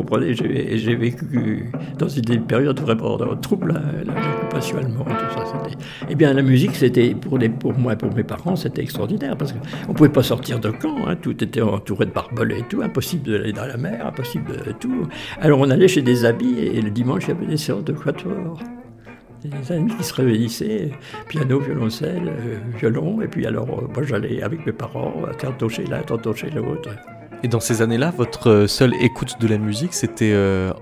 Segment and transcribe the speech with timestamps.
[0.00, 5.50] comprenez, j'ai vécu dans une période vraiment trouble, l'occupation allemande, tout ça.
[6.08, 9.92] Eh bien, la musique, c'était pour, pour moi, pour mes parents, c'était extraordinaire parce qu'on
[9.92, 13.30] ne pouvait pas sortir de camp, hein, tout était entouré de barbelés et tout, impossible
[13.30, 15.06] d'aller dans la mer, impossible de tout.
[15.40, 17.92] Alors on allait chez des habits et le dimanche, il y avait des séances de
[17.92, 18.58] quatuor
[19.42, 20.90] des amis qui se réunissaient,
[21.28, 25.86] piano, violoncelle, euh, violon, et puis alors euh, moi j'allais avec mes parents, tantôt chez
[25.86, 26.90] l'un, tantôt chez l'autre.
[27.42, 30.72] Et dans ces années-là, votre seule écoute de la musique, c'était euh,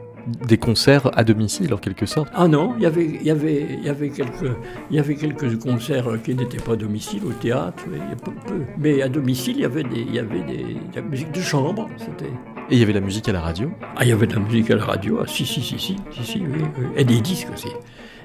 [0.47, 2.29] des concerts à domicile, en quelque sorte?
[2.35, 4.51] Ah non, il y avait, y avait, y avait, quelques,
[4.91, 7.85] y avait quelques concerts qui n'étaient pas à domicile, au théâtre,
[8.77, 11.89] mais, à domicile, il y avait, des, y avait des, de la musique de chambre.
[11.97, 12.33] C'était...
[12.71, 13.71] Et il y avait de la musique à la radio?
[13.97, 15.97] Ah, il y avait de la musique à la radio, ah, si, si, si, si,
[16.11, 16.65] si, si oui,
[16.97, 17.71] et des disques aussi.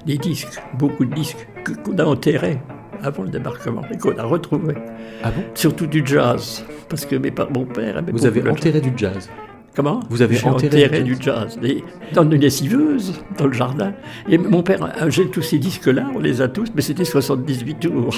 [0.04, 1.46] Des disques, beaucoup de disques
[1.84, 2.60] qu'on a enterrés
[3.04, 4.74] avant le débarquement et qu'on a retrouvés.
[5.22, 5.42] Ah bon?
[5.54, 9.28] Surtout du jazz, parce que mes, mon père avait Vous avez enterré du jazz?
[9.74, 10.00] Comment?
[10.08, 11.58] Vous avez enterré, du jazz,
[12.12, 13.92] dans une lessiveuse, dans le jardin.
[14.28, 18.14] Et mon père, j'ai tous ces disques-là, on les a tous, mais c'était 78 tours.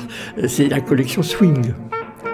[0.49, 1.73] C'est la collection Swing.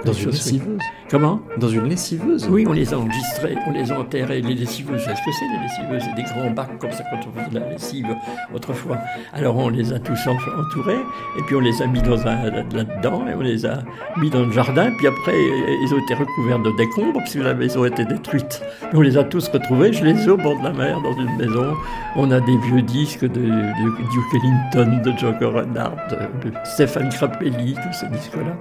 [0.05, 1.41] Dans une lessiveuse Comment?
[1.58, 4.41] Dans une lessiveuse Oui, on les a enregistrés, on les a enterrés.
[4.41, 6.03] Les lessiveuses, c'est ce que c'est les lessiveuses?
[6.08, 8.06] C'est des grands bacs comme ça quand on faisait la lessive
[8.55, 8.97] autrefois.
[9.34, 11.00] Alors on les a tous entourés
[11.39, 13.83] et puis on les a mis là-dedans et on les a
[14.17, 14.91] mis dans le jardin.
[14.97, 18.62] Puis après, ils ont été recouverts de décombres parce que la maison était détruite.
[18.95, 19.92] on les a tous retrouvés.
[19.92, 21.75] Je les ai au bord de la mer dans une maison.
[22.17, 27.75] On a des vieux disques de, Duke Ellington, de Joe Renard, de, de Stéphane Grappelli,
[27.75, 28.56] tous ces disques-là.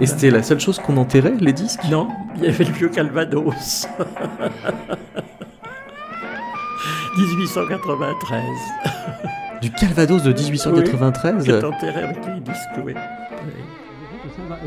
[0.00, 1.84] Et c'était la seule chose qu'on enterrait, les disques?
[1.90, 3.88] Non, il y avait le vieux Calvados.
[7.16, 8.42] 1893.
[9.60, 12.94] Du Calvados de 1893 oui, enterré avec les disques, oui.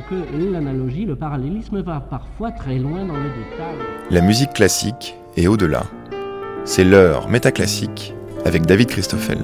[0.09, 3.77] Que l'analogie, le parallélisme va parfois très loin dans les détails.
[4.09, 5.83] La musique classique est au-delà.
[6.65, 9.39] C'est l'heure métaclassique avec David Christoffel.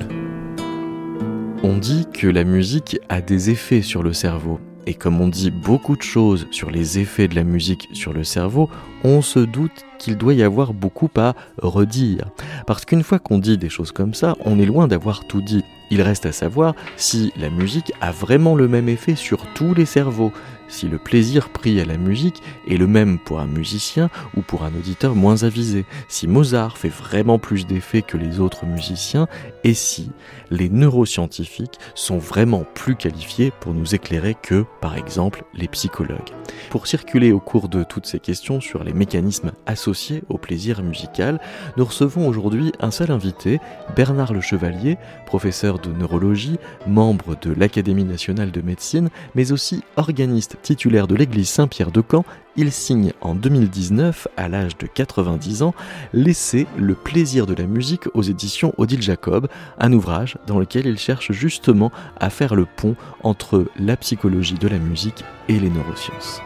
[1.64, 4.60] On dit que la musique a des effets sur le cerveau.
[4.88, 8.24] Et comme on dit beaucoup de choses sur les effets de la musique sur le
[8.24, 8.70] cerveau,
[9.04, 12.30] on se doute qu'il doit y avoir beaucoup à redire.
[12.66, 15.66] Parce qu'une fois qu'on dit des choses comme ça, on est loin d'avoir tout dit.
[15.92, 19.86] Il reste à savoir si la musique a vraiment le même effet sur tous les
[19.86, 20.32] cerveaux,
[20.68, 24.64] si le plaisir pris à la musique est le même pour un musicien ou pour
[24.64, 29.28] un auditeur moins avisé, si Mozart fait vraiment plus d'effet que les autres musiciens,
[29.64, 30.12] et si
[30.50, 36.32] les neuroscientifiques sont vraiment plus qualifiés pour nous éclairer que, par exemple, les psychologues.
[36.70, 41.40] Pour circuler au cours de toutes ces questions sur les mécanismes associés au plaisir musical,
[41.76, 43.60] nous recevons aujourd'hui un seul invité,
[43.96, 46.58] Bernard Le Chevalier, professeur de neurologie,
[46.88, 52.26] membre de l'Académie nationale de médecine, mais aussi organiste titulaire de l'église Saint-Pierre de Caen,
[52.56, 55.76] il signe en 2019, à l'âge de 90 ans,
[56.12, 59.48] l'essai Le plaisir de la musique aux éditions Odile Jacob,
[59.80, 64.68] un ouvrage dans lequel il cherche justement à faire le pont entre la psychologie de
[64.68, 66.42] la musique et les neurosciences.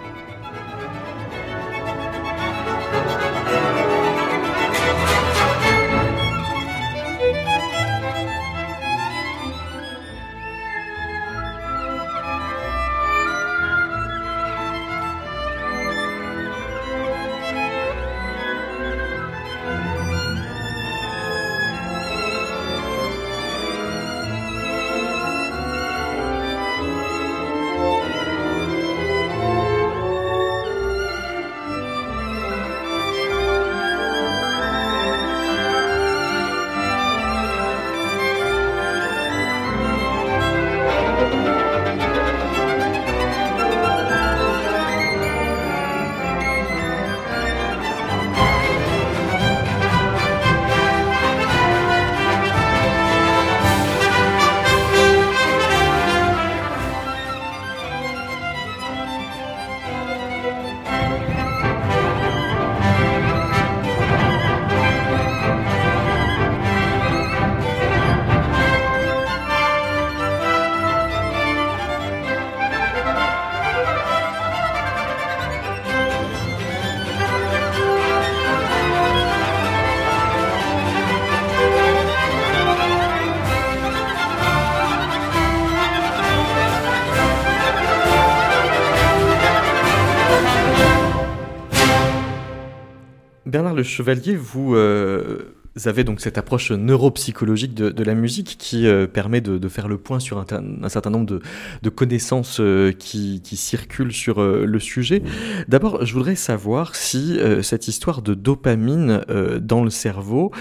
[93.81, 95.39] Le Chevalier, vous, euh,
[95.85, 100.19] avez donc cette approche neuropsychologique de, la musique qui euh, permet de, faire le point
[100.19, 101.39] sur un, certain nombre
[101.81, 105.21] de, connaissances euh, qui, circulent sur euh, le sujet.
[105.67, 109.21] D'abord, je voudrais savoir si cette histoire de dopamine
[109.61, 110.51] dans le cerveau,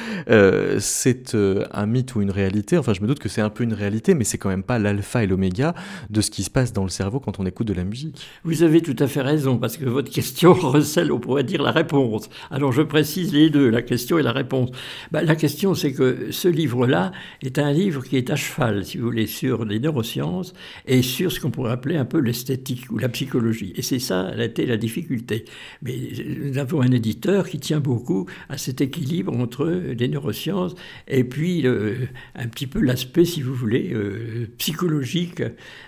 [0.78, 2.76] c'est un mythe ou une réalité?
[2.78, 4.78] Enfin, je me doute que c'est un peu une réalité, mais c'est quand même pas
[4.78, 5.74] l'alpha et l'oméga
[6.10, 8.26] de ce qui se passe dans le cerveau quand on écoute de la musique.
[8.44, 11.72] Vous avez tout à fait raison, parce que votre question recèle, on pourrait dire, la
[11.72, 12.28] réponse.
[12.50, 14.70] Alors, je précise les deux, la question et la réponse.
[15.12, 17.12] Bah, la question, c'est que ce livre-là
[17.42, 20.54] est un livre qui est à cheval, si vous voulez, sur les neurosciences
[20.86, 23.72] et sur ce qu'on pourrait appeler un peu l'esthétique ou la psychologie.
[23.76, 25.44] Et c'est ça, a été la difficulté.
[25.82, 25.96] Mais
[26.40, 30.74] nous avons un éditeur qui tient beaucoup à cet équilibre entre les neurosciences
[31.08, 35.42] et puis un petit peu l'aspect, si vous voulez, euh, psychologique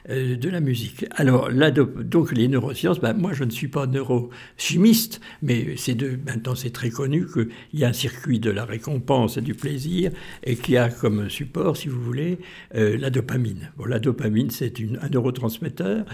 [0.08, 1.04] euh, de la musique.
[1.12, 6.54] Alors donc les neurosciences, ben, moi je ne suis pas neurochimiste, mais c'est de, maintenant
[6.54, 9.01] c'est très connu qu'il y a un circuit de la récompense
[9.36, 10.10] et du plaisir,
[10.44, 12.38] et qui a comme support, si vous voulez,
[12.74, 13.70] euh, la dopamine.
[13.76, 16.04] Bon, la dopamine, c'est un neurotransmetteur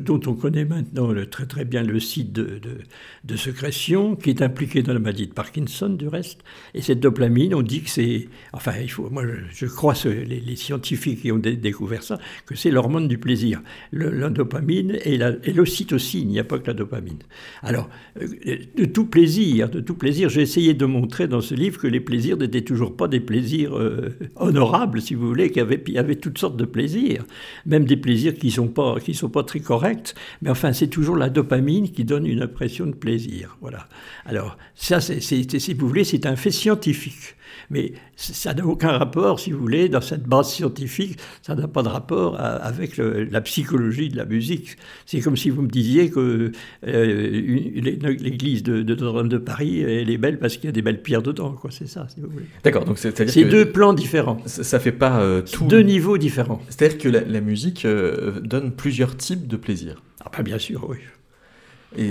[0.00, 4.92] dont on connaît maintenant très très bien le site de, sécrétion, qui est impliqué dans
[4.92, 6.40] la maladie de Parkinson, du reste.
[6.74, 8.28] Et cette dopamine, on dit que c'est...
[8.52, 8.72] Enfin,
[9.10, 9.22] moi,
[9.52, 13.62] je, crois, les, scientifiques qui ont découvert ça, que c'est l'hormone du plaisir.
[13.92, 15.18] la dopamine et
[15.52, 17.18] l'ocytocine, il n'y a pas que la dopamine.
[17.62, 17.88] Alors,
[18.20, 21.86] euh, de tout plaisir, de tout plaisir, j'ai essayé de montrer dans ce livre que
[21.86, 26.16] les plaisirs n'étaient toujours pas des plaisirs euh, honorables, si vous voulez, qu'il y avait
[26.16, 27.24] toutes sortes de plaisirs,
[27.66, 30.88] même des plaisirs qui ne sont, pas, qui sont pas très corrects, mais enfin, c'est
[30.88, 33.56] toujours la dopamine qui donne une impression de plaisir.
[33.60, 33.88] Voilà.
[34.24, 37.36] Alors, ça, si vous voulez, c'est un fait scientifique.
[37.70, 41.82] Mais ça n'a aucun rapport, si vous voulez, dans cette base scientifique, ça n'a pas
[41.82, 44.76] de rapport avec la psychologie de la musique.
[45.06, 46.52] C'est comme si vous me disiez que
[46.86, 47.30] euh,
[48.20, 51.22] l'église de, Notre-Dame de Paris, elle est belle parce qu'il y a des belles pierres
[51.22, 51.70] dedans, quoi.
[51.70, 52.46] C'est ça, si vous voulez.
[52.64, 54.38] D'accord, donc c'est-à-dire C'est deux plans différents.
[54.46, 55.66] Ça, fait pas euh, tout.
[55.66, 56.60] Deux niveaux différents.
[56.68, 60.02] C'est-à-dire que la, musique euh, donne plusieurs types de plaisir.
[60.24, 60.98] Ah, ben bien sûr, oui.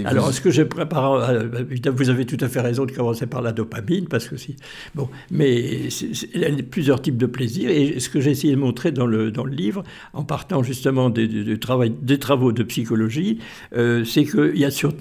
[0.05, 1.63] Alors, ce que j'ai préparé, euh,
[1.95, 4.57] vous avez tout à fait raison de commencer par la dopamine, parce que si.
[4.93, 5.87] Bon, mais
[6.33, 9.05] il y a plusieurs types de plaisir, et ce que j'ai essayé de montrer dans
[9.05, 9.83] le, dans le livre,
[10.13, 13.39] en partant justement des, des, travail, des travaux de psychologie,
[13.75, 14.93] euh, c'est qu'il y a sur,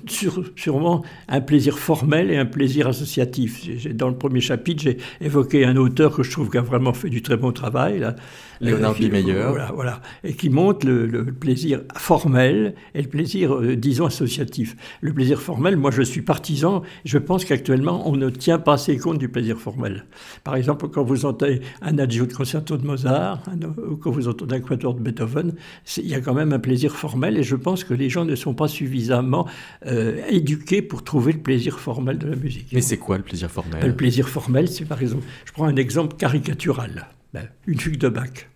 [0.55, 3.67] sûrement un plaisir formel et un plaisir associatif.
[3.95, 7.11] Dans le premier chapitre, j'ai évoqué un auteur que je trouve qui a vraiment fait
[7.11, 8.15] du très bon travail, là,
[8.61, 9.45] Léonard Bimeyer.
[9.49, 14.77] Voilà, voilà, et qui montre le, plaisir formel et le plaisir, euh, disons, associatif.
[15.01, 18.97] Le plaisir formel, moi je suis partisan, je pense qu'actuellement on ne tient pas assez
[18.99, 20.07] compte du plaisir formel.
[20.45, 23.43] Par exemple, quand vous entendez un adagio de concerto de Mozart,
[23.91, 25.55] ou quand vous entendez un quatuor de Beethoven,
[25.97, 28.35] il y a quand même un plaisir formel et je pense que les gens ne
[28.35, 29.47] sont pas suffisamment
[29.87, 32.69] euh, éduqués pour trouver le plaisir formel de la musique.
[32.73, 33.85] Mais c'est quoi le plaisir formel?
[33.85, 37.09] Le plaisir formel, c'est par exemple, je prends un exemple caricatural.
[37.35, 38.49] Ben, une fugue de Bach.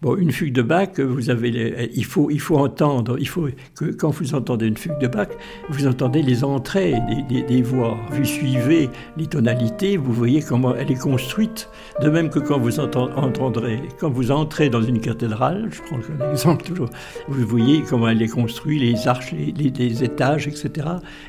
[0.00, 3.84] Bon, une fugue de Bach, vous avez il, faut, il faut entendre, il faut que
[3.86, 5.28] quand vous entendez une fugue de Bach,
[5.70, 6.94] vous entendez les entrées
[7.28, 7.98] des, voix.
[8.10, 11.68] Vous suivez les tonalités, vous voyez comment elle est construite.
[12.00, 16.32] De même que quand vous entendrez, quand vous entrez dans une cathédrale, je prends un
[16.32, 16.90] exemple toujours,
[17.28, 20.88] vous voyez comment elle est construite, les arches, les, étages, etc.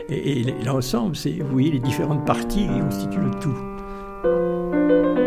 [0.09, 5.22] Et, l'ensemble, c'est, vous voyez les différentes parties qui constituent le tout.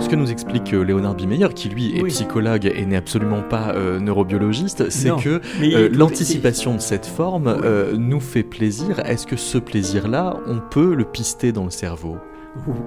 [0.00, 3.42] Alors, ce que nous explique euh, Léonard Bimeyer, qui lui est psychologue et n'est absolument
[3.42, 7.54] pas euh, neurobiologiste, c'est que euh, l'anticipation de cette forme
[7.98, 8.98] nous fait plaisir.
[9.00, 12.16] Est-ce que ce plaisir-là, on peut le pister dans le cerveau?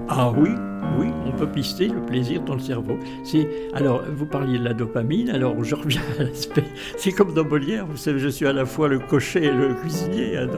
[0.08, 0.50] Ah oui,
[0.98, 2.98] oui, on peut pister le plaisir dans le cerveau.
[3.22, 5.30] C'est alors vous parliez de la dopamine.
[5.30, 6.64] Alors je reviens à l'aspect.
[6.98, 7.86] C'est comme dans Molière.
[7.86, 10.36] Vous savez, je suis à la fois le cocher et le cuisinier.
[10.36, 10.48] Hein,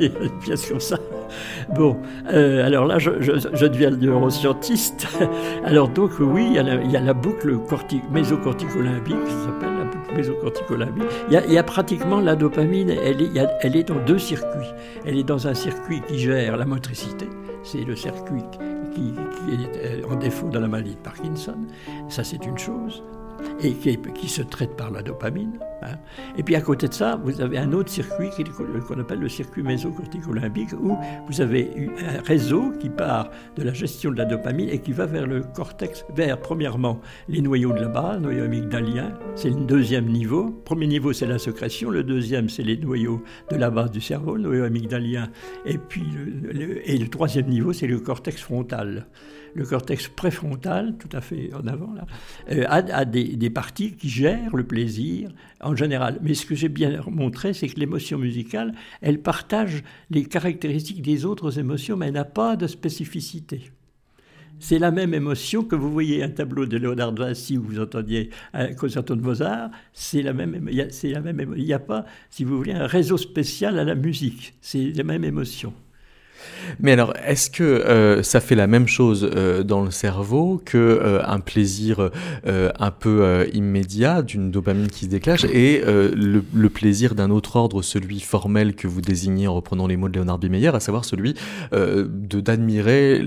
[0.00, 0.98] une pièce comme ça.
[1.76, 1.96] Bon,
[2.32, 5.06] euh, alors là, je, deviens neuroscientiste.
[5.64, 9.84] Alors donc oui, il y a la, il y a la boucle ça s'appelle la
[9.84, 11.04] boucle mésocorticolimbique.
[11.28, 12.90] Il y, a, il y a pratiquement la dopamine.
[12.90, 14.72] Elle est, elle est dans deux circuits.
[15.04, 17.28] Elle est dans un circuit qui gère la motricité
[17.64, 18.44] c'est le circuit
[18.94, 19.14] qui,
[19.50, 21.56] est en défaut dans la maladie de Parkinson.
[22.08, 23.02] Ça, c'est une chose
[23.62, 25.58] et qui, se traite par la dopamine.
[25.82, 25.96] Hein.
[26.36, 28.30] Et puis à côté de ça, vous avez un autre circuit
[28.86, 30.96] qu'on appelle le circuit mésocorticolimbique, où
[31.28, 35.06] vous avez un réseau qui part de la gestion de la dopamine et qui va
[35.06, 40.06] vers le cortex, vers premièrement les noyaux de la base, noyaux amygdaliens, c'est le deuxième
[40.06, 40.50] niveau.
[40.64, 44.36] Premier niveau, c'est la sécrétion, le deuxième, c'est les noyaux de la base du cerveau,
[44.36, 45.28] le noyau amygdalien,
[45.64, 46.04] et puis
[46.84, 49.06] et le troisième niveau, c'est le cortex frontal
[49.54, 51.94] le cortex préfrontal, tout à fait en avant,
[52.50, 55.30] euh, a, des, parties qui gèrent le plaisir
[55.60, 56.18] en général.
[56.22, 61.24] Mais ce que j'ai bien montré, c'est que l'émotion musicale, elle partage les caractéristiques des
[61.24, 63.70] autres émotions, mais elle n'a pas de spécificité.
[64.60, 67.80] C'est la même émotion que vous voyez un tableau de Léonard de Vinci où vous
[67.80, 72.56] entendiez un concerto de Mozart, c'est la même, c'est il n'y a pas, si vous
[72.56, 75.74] voulez, un réseau spécial à la musique, c'est la même émotion.
[76.80, 80.78] Mais alors, est-ce que euh, ça fait la même chose euh, dans le cerveau que
[80.78, 82.10] euh, un plaisir
[82.44, 88.20] un peu immédiat d'une dopamine qui se déclenche et le, plaisir d'un autre ordre, celui
[88.20, 91.34] formel que vous désignez en reprenant les mots de Léonard Bimeyer, à savoir celui
[91.72, 93.22] d'admirer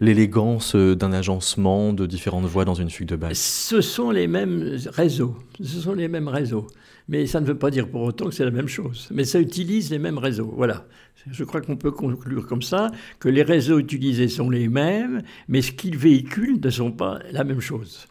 [0.00, 3.38] l'élégance d'un agencement de différentes voix dans une fugue de basse?
[3.38, 5.36] Ce sont les mêmes réseaux.
[5.62, 6.66] Ce sont les mêmes réseaux.
[7.08, 9.08] Mais ça ne veut pas dire pour autant que c'est la même chose.
[9.10, 10.52] Mais ça utilise les mêmes réseaux.
[10.54, 10.86] Voilà.
[11.30, 15.62] Je crois qu'on peut conclure comme ça que les réseaux utilisés sont les mêmes, mais
[15.62, 18.08] ce qu'ils véhiculent ne sont pas la même chose.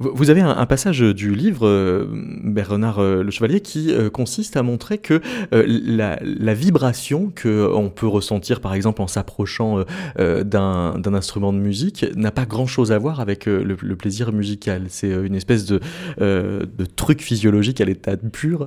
[0.00, 2.06] Vous avez un, passage du livre, euh,
[2.44, 8.60] Bernard euh, Le Chevalier, qui euh, consiste à montrer que la, vibration qu'on peut ressentir,
[8.60, 9.84] par exemple, en s'approchant
[10.16, 14.84] d'un instrument de musique, n'a pas grand-chose à voir avec le, plaisir musical.
[14.88, 15.80] C'est une espèce de
[16.94, 18.66] truc physiologique à l'état pur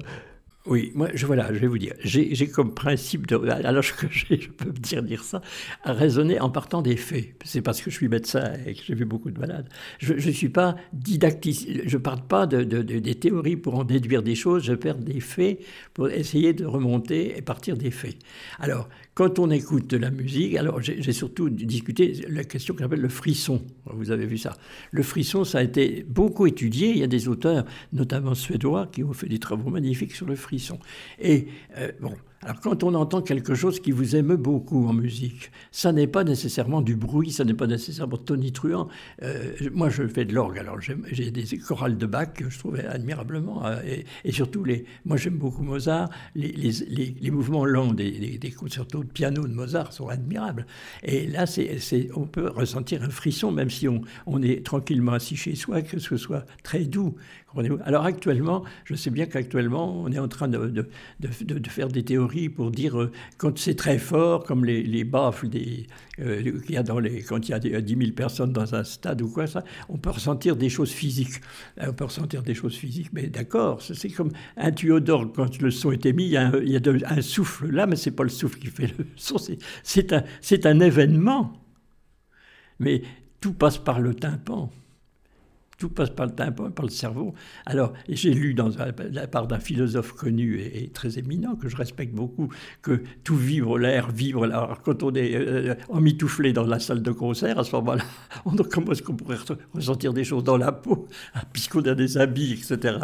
[0.67, 1.93] oui, moi, je, voilà, je vais vous dire.
[2.03, 5.41] J'ai comme principe, de, alors que je peux me dire, dire ça,
[5.83, 7.33] à raisonner en partant des faits.
[7.43, 9.67] C'est parce que je suis médecin et que j'ai vu beaucoup de malades.
[9.97, 14.21] Je ne suis pas didactique, je ne parle pas de, des théories pour en déduire
[14.21, 15.59] des choses, je perds des faits
[15.95, 18.17] pour essayer de remonter et partir des faits.
[18.59, 23.01] Alors, quand on écoute de la musique, alors j'ai surtout discuté la question qu'on appelle
[23.01, 23.61] le frisson.
[23.85, 24.55] Vous avez vu ça.
[24.91, 26.91] Le frisson, ça a été beaucoup étudié.
[26.91, 30.35] Il y a des auteurs, notamment suédois, qui ont fait des travaux magnifiques sur le
[30.35, 30.50] frisson.
[31.19, 35.51] Et euh, bon, alors quand on entend quelque chose qui vous émeut beaucoup en musique,
[35.71, 38.87] ça n'est pas nécessairement du bruit, ça n'est pas nécessairement tonitruant.
[39.21, 42.85] Euh, moi je fais de l'orgue, alors j'ai des chorales de Bach que je trouvais
[42.85, 43.79] admirablement, euh,
[44.23, 49.47] et, surtout, les, moi j'aime beaucoup Mozart, les, mouvements lents des, des, concertos de piano
[49.47, 50.65] de Mozart sont admirables.
[51.03, 55.35] Et là, c'est on peut ressentir un frisson, même si on, on est tranquillement assis
[55.35, 57.15] chez soi, que ce soit très doux.
[57.83, 60.87] Alors actuellement, je sais bien qu'actuellement, on est en train de, de,
[61.19, 65.49] de, faire des théories pour dire euh, quand c'est très fort, comme les, les baffles
[65.49, 65.87] des,
[66.19, 66.59] euh,
[67.27, 70.09] quand il y a 10 000 personnes dans un stade ou quoi, ça, on peut
[70.09, 71.41] ressentir des choses physiques.
[71.79, 75.61] Euh, on peut ressentir des choses physiques, mais d'accord, c'est comme un tuyau d'orgue, quand
[75.61, 77.95] le son est émis, il y a un, il y a un souffle là, mais
[77.95, 79.37] c'est pas le souffle qui fait le son,
[79.83, 80.23] c'est un,
[80.65, 81.53] un événement.
[82.79, 83.03] Mais
[83.39, 84.71] tout passe par le tympan
[85.81, 87.33] tout passe par le tympan, par le cerveau.
[87.65, 88.69] Alors, j'ai lu dans
[89.11, 92.49] la part d'un philosophe connu et, très éminent, que je respecte beaucoup,
[92.83, 94.43] que tout vibre, l'air vibre.
[94.43, 98.03] Alors, quand on est euh, emmitouflé dans la salle de concert, à ce moment-là,
[98.71, 99.37] comment est-ce qu'on pourrait
[99.73, 101.07] ressentir des choses dans la peau,
[101.51, 102.97] puisqu'on a des habits, etc.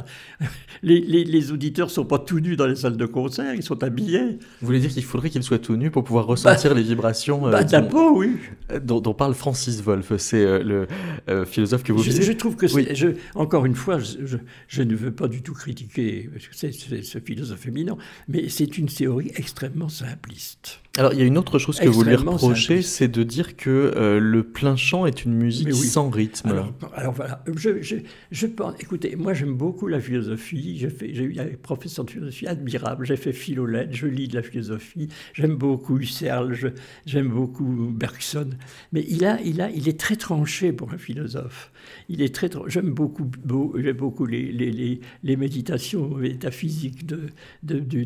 [0.84, 3.82] Les, les, auditeurs ne sont pas tout nus dans les salles de concert, ils sont
[3.82, 4.38] habillés.
[4.62, 7.48] Vous voulez dire qu'il faudrait qu'ils soient tout nus pour pouvoir ressentir bah, les vibrations
[7.48, 8.38] euh, bah, de la peau, oui.
[8.84, 10.88] Dont, parle Francis Wolff, c'est euh,
[11.28, 14.82] le philosophe que vous je, je trouve que que je, encore une fois, je, je,
[14.84, 17.98] ne veux pas du tout critiquer ce philosophe éminent,
[18.28, 20.82] mais c'est une théorie extrêmement simpliste.
[20.98, 23.70] Alors, il y a une autre chose que vous lui reprochez, c'est de dire que
[23.70, 26.72] euh, le plein chant est une musique sans rythme.
[26.96, 27.98] Alors, voilà, je, je,
[28.32, 33.06] je, pense, écoutez, moi j'aime beaucoup la philosophie, j'ai eu un professeur de philosophie admirable,
[33.06, 36.58] j'ai fait philolette, je lis de la philosophie, j'aime beaucoup Husserl,
[37.06, 38.50] j'aime beaucoup Bergson,
[38.92, 41.72] mais il, a, il, a, il est très tranché pour un philosophe.
[42.10, 43.30] Il est très, j'aime beaucoup,
[43.76, 47.28] j'aime beaucoup les, les, les, les, méditations métaphysiques de,
[47.64, 48.06] de, de,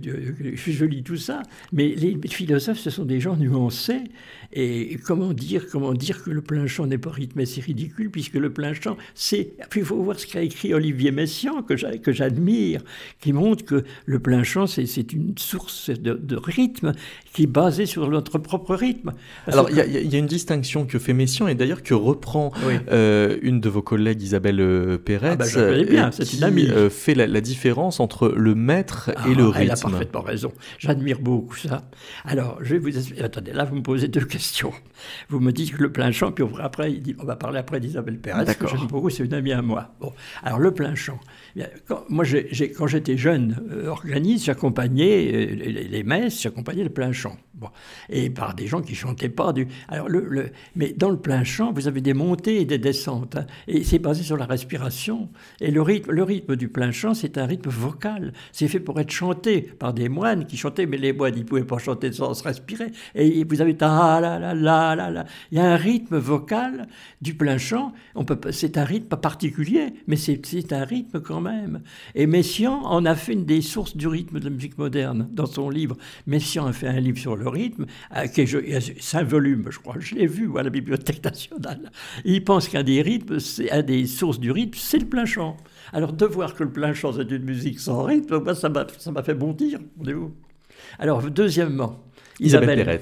[0.56, 4.04] je lis tout ça, mais les philosophes ce sont des gens nuancés.
[4.54, 8.34] Et comment dire, comment dire que le plein chant n'est pas rythmé, c'est ridicule, puisque
[8.34, 9.54] le plein chant, c'est.
[9.70, 12.82] Puis il faut voir ce qu'a écrit Olivier Messiaen, que j'admire,
[13.22, 16.94] qui montre que le plein chant, c'est une source de, rythme
[17.34, 19.14] qui est basée sur notre propre rythme.
[19.48, 22.52] Alors, il y, a une distinction que fait Messiaen, et d'ailleurs que reprend
[22.92, 25.46] euh, une de vos collègues, Isabelle euh, Pérez, ah bah,
[25.88, 26.42] bien, qui.
[26.44, 29.56] Euh, fait la, différence entre le maître et le rythme.
[29.56, 30.52] Ah, elle a parfaitement raison.
[30.78, 31.90] J'admire beaucoup ça.
[32.26, 33.24] Alors, je vais vous expliquer.
[33.24, 34.74] Attendez, là, vous me posez deux questions.
[35.30, 38.20] Vous me dites que le plein chant, puis on, après, on va parler après d'Isabelle
[38.20, 39.94] Pérez, que j'aime beaucoup, c'est une amie à moi.
[40.00, 40.14] Bon,
[40.44, 41.20] alors le plein chant.
[41.88, 42.26] Quand, moi,
[42.78, 47.38] quand j'étais jeune euh, organiste, j'accompagnais euh, les, messes, j'accompagnais le plein chant.
[48.10, 49.54] Et par des gens qui chantaient pas.
[49.88, 50.08] Alors,
[50.76, 54.00] mais dans le plein chant, vous avez des montées et des descentes, hein, et c'est
[54.00, 55.30] basé sur la respiration.
[55.60, 58.34] Et le rythme, du plein chant, c'est un rythme vocal.
[58.52, 61.64] C'est fait pour être chanté par des moines qui chantaient, mais les moines, ils pouvaient
[61.64, 62.92] pas chanter sans se respirer.
[63.16, 65.26] Et vous avez ta la la la la la.
[65.52, 66.88] Il y a un rythme vocal
[67.22, 67.94] du plein chant.
[68.16, 71.82] On peut, c'est un rythme particulier, mais c'est, c'est un rythme quand même.
[72.16, 75.46] Et Messiaen en a fait une des sources du rythme de la musique moderne dans
[75.46, 75.98] son livre.
[76.28, 79.96] Messiaen a fait un livre sur le rythme, euh, qui est cinq je crois.
[80.00, 81.92] Je l'ai vu à la Bibliothèque nationale.
[82.26, 83.38] il pense qu'un des rythmes,
[83.72, 85.58] un des sources du rythme, c'est le plein chant.
[85.94, 89.24] Alors de voir que le plein chant c'est une musique sans rythme, m'a, ça m'a
[89.24, 89.80] fait bondir.
[91.00, 92.00] Alors deuxièmement,
[92.40, 93.00] Isabelle, Isabelle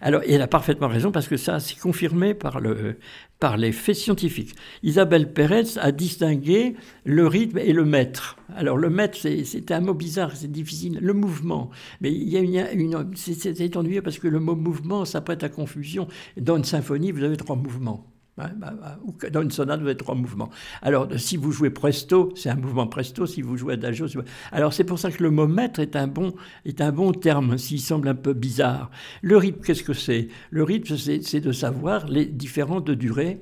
[0.00, 2.98] alors, elle a parfaitement raison parce que ça, c'est confirmé par, le,
[3.40, 4.54] par les faits scientifiques.
[4.82, 8.36] Isabelle Pérez a distingué le rythme et le maître.
[8.56, 10.98] Alors, le maître, c'est un mot bizarre, c'est difficile.
[11.00, 11.70] Le mouvement.
[12.00, 13.12] Mais il y a une.
[13.14, 16.08] c'est ennuyeux parce que le mot mouvement, ça prête à confusion.
[16.36, 18.06] Dans une symphonie, vous avez trois mouvements.
[18.38, 18.98] Bah, bah,
[19.32, 20.48] dans une sonate, vous avez trois mouvements.
[20.80, 23.26] Alors, si vous jouez presto, c'est un mouvement presto.
[23.26, 24.06] Si vous jouez adagio,
[24.52, 26.32] alors c'est pour ça que le mot maître est un bon,
[26.64, 28.92] est un bon terme, s'il semble un peu bizarre.
[29.22, 30.28] Le rythme, qu'est-ce que c'est?
[30.50, 33.40] Le rythme, c'est de savoir les différentes durées.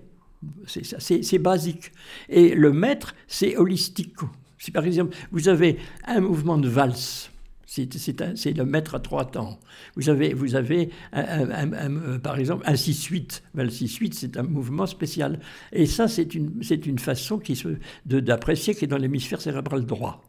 [0.67, 1.93] C'est basique.
[2.31, 4.17] Et le maître, c'est holistique.
[4.57, 7.31] Si par exemple, vous avez un mouvement de valse,
[7.67, 9.59] c'est le maître à trois temps.
[9.97, 13.43] Vous avez, vous avez euh, par exemple, un 6-8.
[13.55, 15.41] Le 6-8, c'est un mouvement spécial.
[15.73, 17.41] Et ça, c'est une, une façon
[18.05, 20.23] d'apprécier qui est dans l'hémisphère cérébral droit.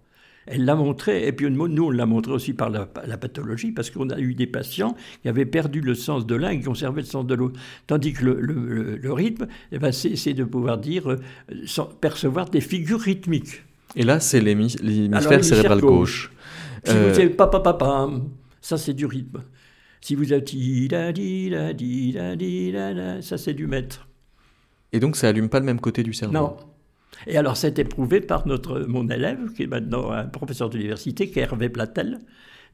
[0.47, 4.09] Elle l'a montré, et puis nous, on l'a montré aussi par la, pathologie, parce qu'on
[4.09, 7.07] a eu des patients qui avaient perdu le sens de l'un et qui conservaient le
[7.07, 7.59] sens de l'autre.
[7.85, 13.61] Tandis que le, rythme, eh ben, c'est de pouvoir dire, euh, percevoir des figures rythmiques.
[13.97, 16.31] Et là, c'est l'hémisphère cérébral gauche.
[16.87, 18.09] Si vous euh, êtes papa papa,
[18.61, 19.43] ça c'est du rythme.
[20.01, 20.49] Si vous êtes
[23.21, 24.07] ça c'est du maître.
[24.93, 26.33] Et donc ça allume pas le même côté du cerveau.
[26.33, 26.57] Non.
[27.25, 31.39] Et alors c'est éprouvé par notre mon élève qui est maintenant un professeur d'université, qui
[31.39, 32.19] est Hervé Platel,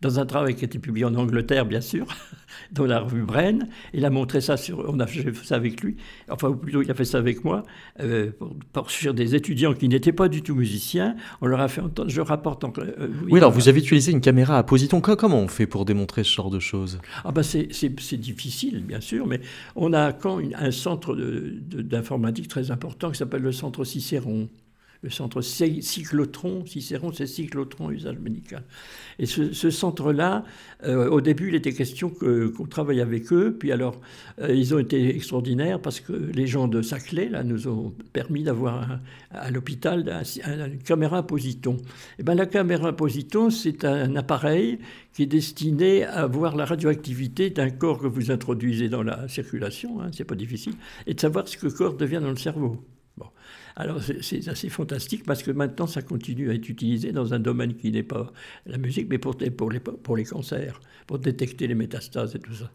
[0.04, 2.06] dans un travail qui a été publié en Angleterre, bien sûr,
[2.72, 3.70] dans la revue Bren.
[3.94, 4.84] Il a montré ça sur.
[4.88, 5.96] On a fait ça avec lui,
[6.30, 7.64] enfin, ou plutôt, il a fait ça avec moi,
[8.02, 8.32] euh,
[8.74, 11.16] pour, sur des étudiants qui n'étaient pas du tout musiciens.
[11.42, 12.10] On leur a fait entendre.
[12.10, 12.64] Je rapporte.
[12.66, 15.00] En, euh, oui, alors vous avez utilisé une caméra à positon.
[15.02, 17.00] Comment on fait pour démontrer ce genre de choses?
[17.24, 19.40] Ah, ben c'est difficile, bien sûr, mais
[19.76, 24.50] on a quand un centre d'informatique très important qui s'appelle le centre Cicéron
[25.04, 28.64] le centre cyclotron, Cicéron, c'est cyclotron usage médical.
[29.20, 30.46] Et ce, centre-là,
[30.86, 34.00] euh, au début, il était question qu'on travaille avec eux, puis alors,
[34.42, 38.44] euh, ils ont été extraordinaires parce que les gens de Saclay, là, nous ont permis
[38.44, 39.00] d'avoir
[39.32, 41.74] à l'hôpital une caméra positon.
[41.74, 44.80] Et eh ben, la caméra positon, c'est un appareil
[45.14, 50.02] qui est destiné à voir la radioactivité d'un corps que vous introduisez dans la circulation,
[50.02, 50.74] hein, c'est pas difficile,
[51.06, 52.84] et de savoir ce que le corps devient dans le cerveau.
[53.76, 57.76] Alors c'est assez fantastique parce que maintenant ça continue à être utilisé dans un domaine
[57.76, 58.32] qui n'est pas
[58.66, 62.54] la musique, mais pour, pour, les, pour les cancers, pour détecter les métastases et tout
[62.54, 62.72] ça.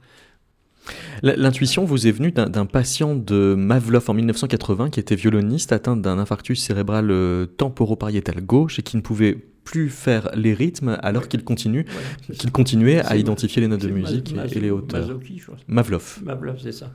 [1.22, 6.18] L'intuition vous est venue d'un patient de Mavlov en 1980 qui était violoniste atteint d'un
[6.18, 11.44] infarctus cérébral euh, temporopariétal gauche et qui ne pouvait plus faire les rythmes alors qu'il
[11.44, 11.84] continue,
[12.32, 15.20] qu'il continuait à identifier les notes de musique et les hauteurs.
[15.66, 16.20] Mavlov.
[16.24, 16.90] Mavlov, c'est ça.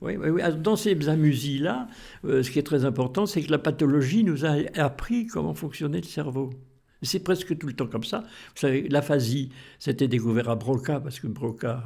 [0.00, 0.42] Oui, oui, oui.
[0.62, 1.88] Dans ces amusies-là,
[2.24, 6.00] euh, ce qui est très important, c'est que la pathologie nous a appris comment fonctionnait
[6.00, 6.50] le cerveau.
[7.04, 8.20] C'est presque tout le temps comme ça.
[8.20, 11.84] Vous savez, l'aphasie, c'était découvert à Broca, parce que Broca,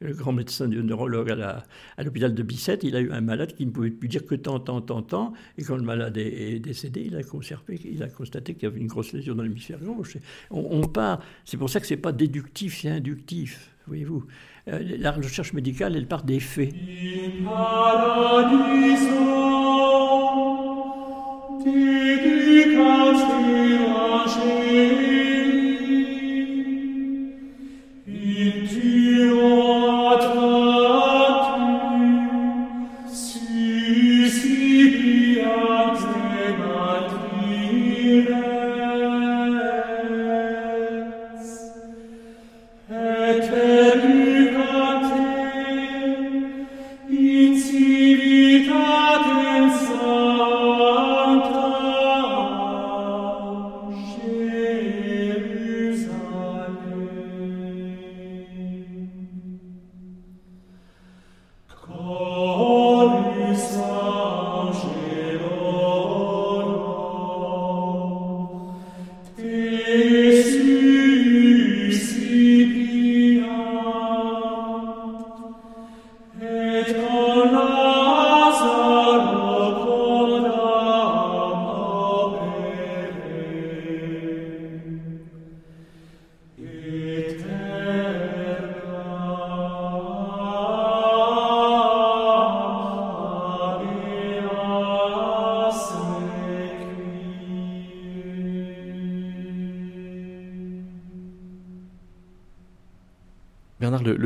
[0.00, 3.66] le grand, médecin du neurologue à l'hôpital de Bicêtre, il a eu un malade qui
[3.66, 5.32] ne pouvait plus dire que tant, tant, tant, tant.
[5.58, 8.80] Et quand le malade est, décédé, il a, conservé, il a constaté qu'il y avait
[8.80, 10.18] une grosse lésion dans l'hémisphère gauche.
[10.50, 13.72] On, part, c'est pour ça que c'est pas déductif, c'est inductif.
[13.86, 14.24] Voyez-vous,
[14.66, 16.74] la recherche médicale, elle part des faits.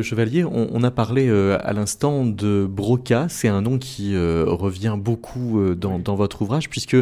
[0.00, 4.44] Le, Chevalier, on, a parlé euh, à l'instant de Broca, c'est un nom qui euh,
[4.46, 6.96] revient beaucoup euh, dans, votre ouvrage, puisque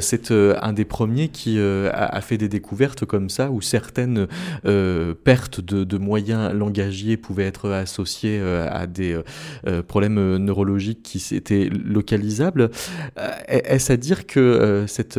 [0.00, 4.26] c'est un des premiers qui a, fait des découvertes comme ça, où certaines
[5.24, 9.18] pertes de, moyens langagiers pouvaient être associées à des
[9.86, 12.70] problèmes neurologiques qui étaient localisables.
[13.48, 15.18] Est-ce à dire que cette,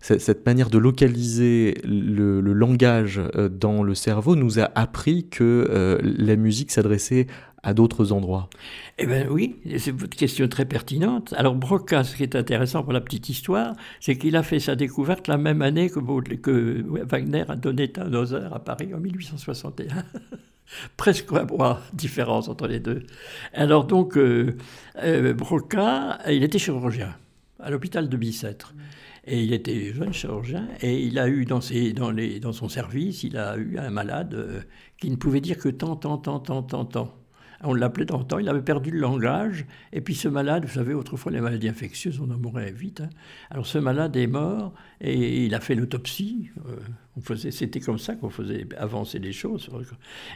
[0.00, 6.36] cette, manière de localiser le, le, langage dans le cerveau nous a appris que la
[6.36, 7.26] musique s'adressait
[7.62, 8.48] à d'autres endroits
[8.98, 11.32] Eh bien oui, c'est une question très pertinente.
[11.36, 14.74] Alors Broca, ce qui est intéressant pour la petite histoire, c'est qu'il a fait sa
[14.74, 16.00] découverte la même année que,
[17.04, 20.04] Wagner a donné Tannhauser à Paris en 1861.
[20.96, 23.02] Presque un mois différence entre les deux.
[23.52, 24.56] Alors donc, euh,
[25.02, 27.14] euh, Broca, il était chirurgien
[27.62, 28.74] à l'hôpital de Bicêtre.
[29.24, 32.68] Et il était jeune chirurgien et il a eu dans, ses, dans, les, dans son
[32.68, 34.60] service, il a eu un malade euh,
[34.98, 37.14] qui ne pouvait dire que tant, tant, tant, tant, tant, tant.
[37.64, 39.66] On l'appelait tant, tant, il avait perdu le langage.
[39.92, 43.02] Et puis ce malade, vous savez, autrefois les maladies infectieuses, on en mourait vite.
[43.02, 43.10] Hein.
[43.50, 46.50] Alors ce malade est mort et il a fait l'autopsie.
[46.66, 46.76] Euh,
[47.36, 49.70] c'était comme ça qu'on faisait avancer les choses.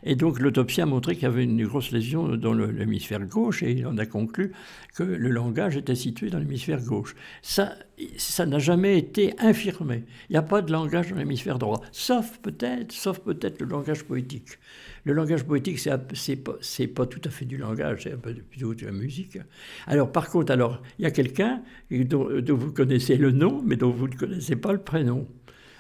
[0.03, 3.85] Et donc l'autopsie a montré qu'il y avait une grosse lésion dans l'hémisphère gauche et
[3.87, 4.53] on a conclu
[4.95, 7.17] que le langage était situé dans l'hémisphère gauche.
[7.41, 7.75] Ça,
[8.19, 10.05] ça n'a jamais été infirmé.
[10.29, 14.05] Il n'y a pas de langage dans l'hémisphère droit, sauf peut-être, sauf peut-être le langage
[14.05, 14.59] poétique.
[15.05, 16.59] Le langage poétique, c'est pas,
[16.95, 19.39] pas tout à fait du langage, c'est un peu plutôt de la musique.
[19.87, 23.77] Alors par contre, alors il y a quelqu'un dont, dont vous connaissez le nom, mais
[23.77, 25.27] dont vous ne connaissez pas le prénom.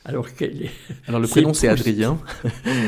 [0.08, 0.26] Alors,
[1.08, 2.18] Alors le prénom c'est Adrien.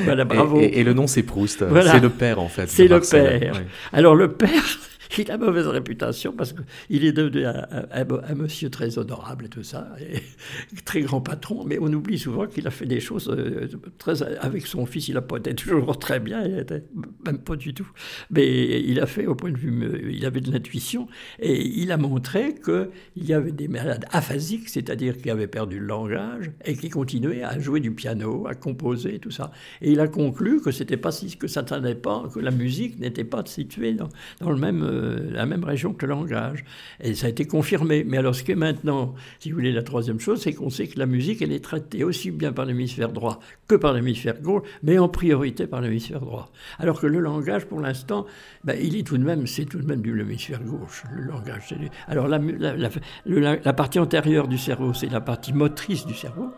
[0.04, 0.60] voilà, bravo.
[0.60, 1.64] Et, le nom c'est Proust.
[1.68, 2.68] C'est le père en fait.
[2.68, 3.60] C'est le père.
[3.92, 4.78] Alors le père,
[5.18, 9.88] il a mauvaise réputation parce qu'il est devenu un, monsieur très honorable et tout ça,
[10.00, 10.20] et
[10.84, 13.68] très grand patron, mais on oublie souvent qu'il a fait des choses euh,
[13.98, 14.22] très.
[14.22, 16.84] Avec son fils, il n'a pas été toujours très bien, il était
[17.24, 17.88] même pas du tout.
[18.30, 19.68] Mais il a fait, au point de vue.
[19.82, 22.88] Euh, il avait de l'intuition, et il a montré qu'il
[23.24, 27.58] y avait des malades aphasiques, c'est-à-dire qui avaient perdu le langage, et qui continuaient à
[27.58, 29.50] jouer du piano, à composer, tout ça.
[29.80, 32.98] Et il a conclu que c'était pas si, que ça tenait pas, que la musique
[32.98, 34.08] n'était pas située dans,
[34.40, 36.64] dans le même euh, la même région que le langage.
[37.00, 38.04] Et ça a été confirmé.
[38.04, 40.88] Mais alors ce qui est maintenant, si vous voulez, la troisième chose, c'est qu'on sait
[40.88, 44.62] que la musique, elle est traitée aussi bien par l'hémisphère droit que par l'hémisphère gauche,
[44.82, 46.50] mais en priorité par l'hémisphère droit.
[46.78, 48.26] Alors que le langage, pour l'instant,
[48.64, 51.74] ben, il est tout de même, c'est tout de même du l'hémisphère gauche, le langage.
[52.06, 56.50] Alors la, la partie antérieure du cerveau, c'est la partie motrice du cerveau.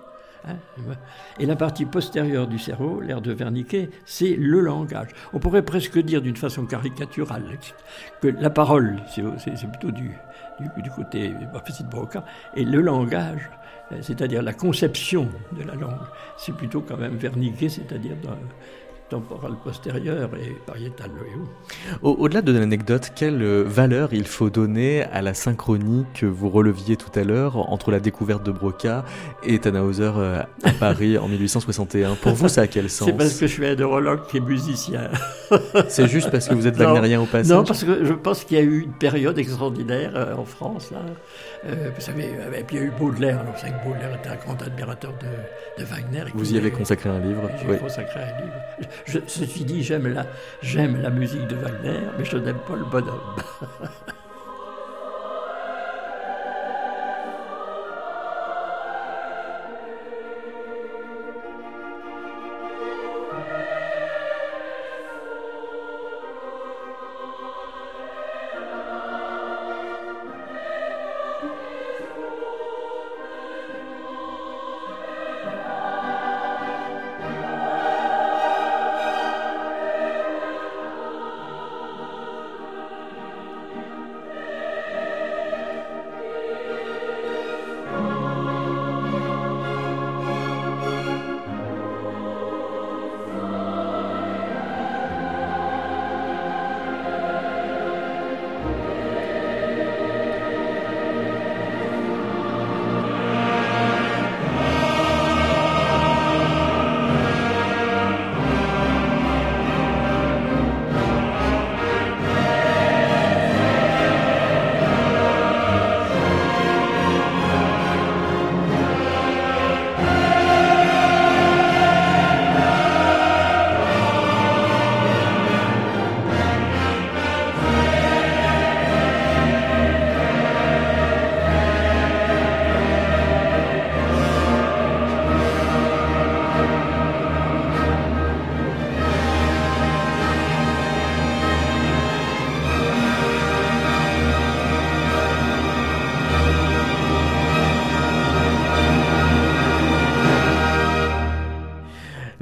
[1.38, 5.08] Et la partie postérieure du cerveau, l'air de Wernicke, c'est le langage.
[5.32, 7.58] On pourrait presque dire d'une façon caricaturale
[8.20, 9.22] que la parole, c'est
[9.68, 10.10] plutôt du,
[10.82, 12.24] du, côté de Broca,
[12.56, 13.50] et le langage,
[14.02, 18.16] c'est-à-dire la conception de la langue, c'est plutôt quand même Wernicke, c'est-à-dire
[19.10, 21.10] temporale postérieure et pariétale.
[22.02, 26.96] Au-delà de l'anecdote, quelle euh, valeur il faut donner à la synchronie que vous releviez
[26.96, 29.04] tout à l'heure entre la découverte de Broca
[29.42, 33.34] et Tannhauser euh, à Paris en 1861 Pour vous, ça a quel sens C'est parce
[33.34, 35.10] que je suis un neurologue qui est musicien.
[35.88, 37.54] C'est juste parce que vous êtes wagnérien au passage?
[37.54, 40.92] Non, parce que je pense qu'il y a eu une période extraordinaire euh, en France.
[40.92, 41.00] Là.
[41.64, 43.40] vous savez, et puis il y a eu Baudelaire.
[43.40, 46.30] Alors, c'est que Baudelaire était un grand admirateur de, de Wagner.
[46.34, 48.54] Vous y avez consacré un livre J'ai consacré un livre.
[49.06, 50.26] Je, ceci dit, j'aime la,
[50.62, 53.36] j'aime la musique de Wagner, mais je n'aime pas le bonhomme.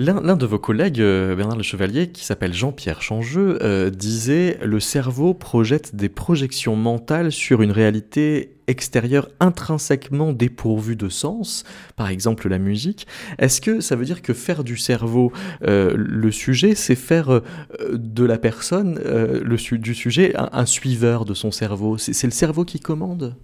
[0.08, 4.80] L'un de vos collègues, euh, Bernard Le Chevalier, qui s'appelle Jean-Pierre Changeux, euh, disait Le
[4.80, 11.64] cerveau projette des projections mentales sur une réalité extérieure intrinsèquement dépourvue de sens,
[11.96, 13.06] par exemple la musique.
[13.38, 15.30] Est-ce que ça veut dire que faire du cerveau
[15.66, 17.42] euh, le sujet, c'est faire
[17.92, 21.98] de la personne, le, du sujet, un suiveur de son cerveau?
[21.98, 23.36] C'est le cerveau qui commande?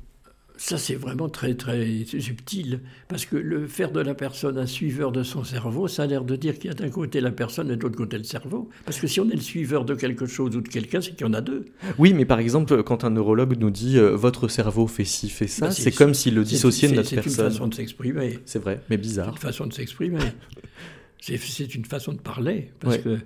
[0.64, 5.12] Ça, c'est vraiment très, très subtil, parce que le faire de la personne un suiveur
[5.12, 7.70] de son cerveau, ça a l'air de dire qu'il y a d'un côté la personne
[7.70, 8.70] et de l'autre côté le cerveau.
[8.86, 11.26] Parce que si on est le suiveur de quelque chose ou de quelqu'un, c'est qu'il
[11.26, 11.66] y en a deux.
[11.98, 15.48] Oui, mais par exemple, quand un neurologue nous dit euh, votre cerveau fait ci, fait
[15.48, 17.30] ça, bah, c'est comme s'il le dissociait de notre personne.
[17.30, 18.38] C'est une façon de s'exprimer.
[18.46, 19.34] C'est vrai, mais bizarre.
[19.34, 20.18] C'est une façon de s'exprimer.
[21.20, 23.18] c'est une façon de parler, parce que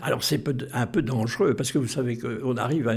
[0.00, 2.90] alors c'est un peu dangereux parce que vous savez qu'on arrive,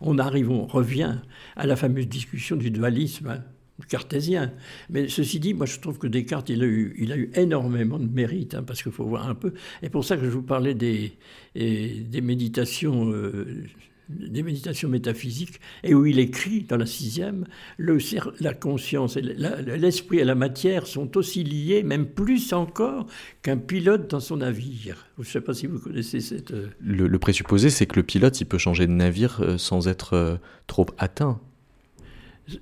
[0.00, 1.16] on arrive, on revient
[1.56, 3.44] à la fameuse discussion du dualisme hein,
[3.88, 4.52] cartésien.
[4.90, 7.98] Mais ceci dit, moi je trouve que Descartes, il a eu, il a eu énormément
[7.98, 9.54] de mérite, hein, parce qu'il faut voir un peu.
[9.82, 11.12] Et pour ça que je vous parlais des,
[11.54, 13.64] des méditations euh,
[14.08, 17.98] des méditations métaphysiques, et où il écrit dans la sixième, le,
[18.40, 23.06] la conscience, l'esprit et la matière sont aussi liés, même plus encore
[23.42, 25.06] qu'un pilote dans son navire.
[25.18, 26.52] Je ne sais pas si vous connaissez cette...
[26.52, 30.14] Euh, le, présupposé, c'est que le pilote, il peut changer de navire euh, sans être
[30.14, 31.40] euh, trop atteint.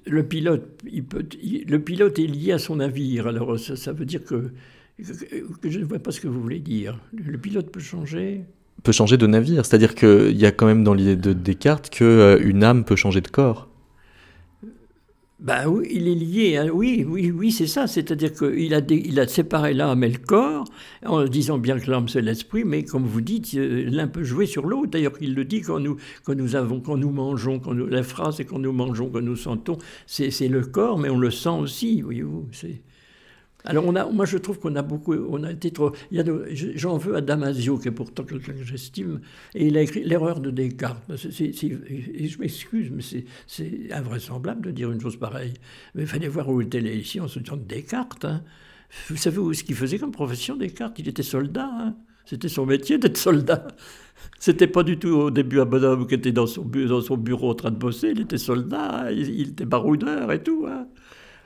[0.04, 4.24] Le pilote, il peut, le pilote est lié à son navire, alors ça, veut dire
[4.24, 4.50] que,
[4.98, 6.98] que je ne vois pas ce que vous voulez dire.
[7.12, 8.44] Le pilote peut changer
[8.82, 9.64] peut changer de navire.
[9.64, 13.20] C'est-à-dire qu'il y a quand même dans l'idée de Descartes qu'une euh, âme peut changer
[13.20, 13.68] de corps.
[15.38, 16.56] Ben oui, il est lié.
[16.56, 16.70] Hein.
[16.72, 17.86] Oui, oui, oui, c'est ça.
[17.86, 20.64] C'est-à-dire qu'il a, il a séparé l'âme et le corps,
[21.04, 24.46] en disant bien que l'âme c'est l'esprit, mais comme vous dites, euh, l'un peut jouer
[24.46, 24.92] sur l'autre.
[24.92, 28.02] D'ailleurs, il le dit quand nous, quand nous avons, quand nous mangeons, quand nous, la
[28.02, 31.50] phrase c'est quand nous mangeons, quand nous sentons, c'est le corps, mais on le sent
[31.50, 32.48] aussi, voyez-vous.
[33.66, 35.92] Alors on a, moi je trouve qu'on a beaucoup, on a été trop.
[36.52, 39.20] J'en veux à Damasio qui est pourtant quelqu'un que j'estime,
[39.55, 41.02] et il a écrit l'erreur de Descartes.
[41.11, 43.02] et je m'excuse, mais
[43.46, 45.55] c'est invraisemblable de dire une chose pareille.
[45.94, 48.24] Mais il fallait voir où était ici en se disant Descartes.
[48.24, 48.44] Hein.
[49.11, 50.98] Vous savez où ce qu'il faisait comme profession Descartes?
[51.00, 51.68] Il était soldat.
[51.72, 51.96] Hein.
[52.24, 53.66] C'était son métier d'être soldat.
[54.38, 57.50] C'était pas du tout au début un bonhomme qui était dans son, dans son bureau
[57.50, 58.11] en train de bosser.
[58.11, 60.66] Il était soldat, il, était baroudeur et tout.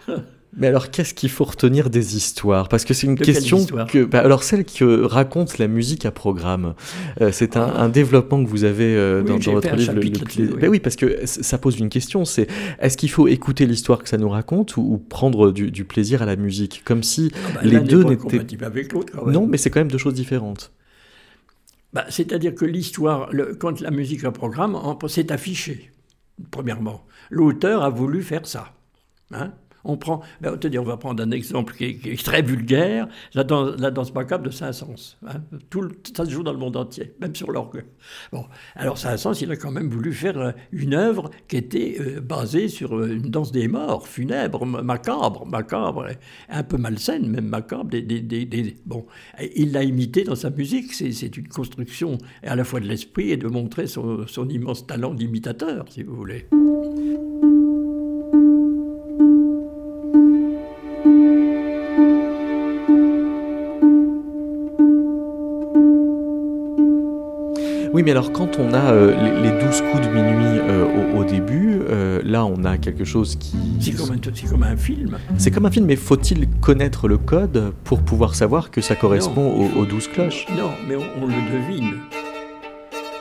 [0.56, 2.68] Mais alors, qu'est-ce qu'il faut retenir des histoires?
[2.68, 4.04] Parce que c'est une De question que.
[4.04, 6.74] bah, alors, celle que raconte la musique à programme.
[7.20, 9.92] Euh, c'est un, un développement que vous avez euh, Oui, dans, votre livre.
[9.94, 10.08] le- le
[10.54, 10.58] oui.
[10.60, 12.48] Ben oui, parce que ça pose une question c'est
[12.80, 16.20] est-ce qu'il faut écouter l'histoire que ça nous raconte ou, ou prendre du, du plaisir
[16.22, 16.82] à la musique?
[16.84, 18.56] Comme si Ah bah, les deux pas n'étaient.
[19.26, 20.72] Non, mais c'est quand même deux choses différentes.
[21.92, 24.76] Bah, C'est-à-dire que l'histoire, quand la musique à programme,
[25.08, 25.92] c'est affiché,
[26.50, 27.04] premièrement.
[27.30, 28.72] L'auteur a voulu faire ça.
[29.32, 29.52] Hein
[29.84, 34.44] on prend, ben, on va prendre un exemple qui est, très vulgaire, la danse, macabre
[34.44, 35.16] de Saint-Saëns.
[35.26, 37.84] Hein Tout ça se joue dans le monde entier, même sur l'orgue.
[38.32, 42.20] Bon, alors Saint-Saëns, il a quand même voulu faire euh, une œuvre qui était euh,
[42.20, 46.06] basée sur euh, une danse des morts, funèbre, ma- macabre, macabre,
[46.48, 47.90] un peu malsaine, même macabre.
[48.86, 49.06] Bon,
[49.56, 50.92] il l'a imité dans sa musique.
[50.92, 55.86] C'est une construction à la fois de l'esprit et de montrer son immense talent d'imitateur,
[55.90, 56.46] si vous voulez.
[68.00, 71.18] Oui, mais alors quand on a euh, les, les 12 coups de minuit euh, au,
[71.20, 73.58] au début, euh, là on a quelque chose qui.
[73.78, 75.18] C'est comme, un- c'est comme un film.
[75.36, 79.52] C'est comme un film, mais faut-il connaître le code pour pouvoir savoir que ça correspond
[79.54, 80.46] Non, aux, aux 12 cloches?
[80.56, 81.98] Non, mais on, on le devine.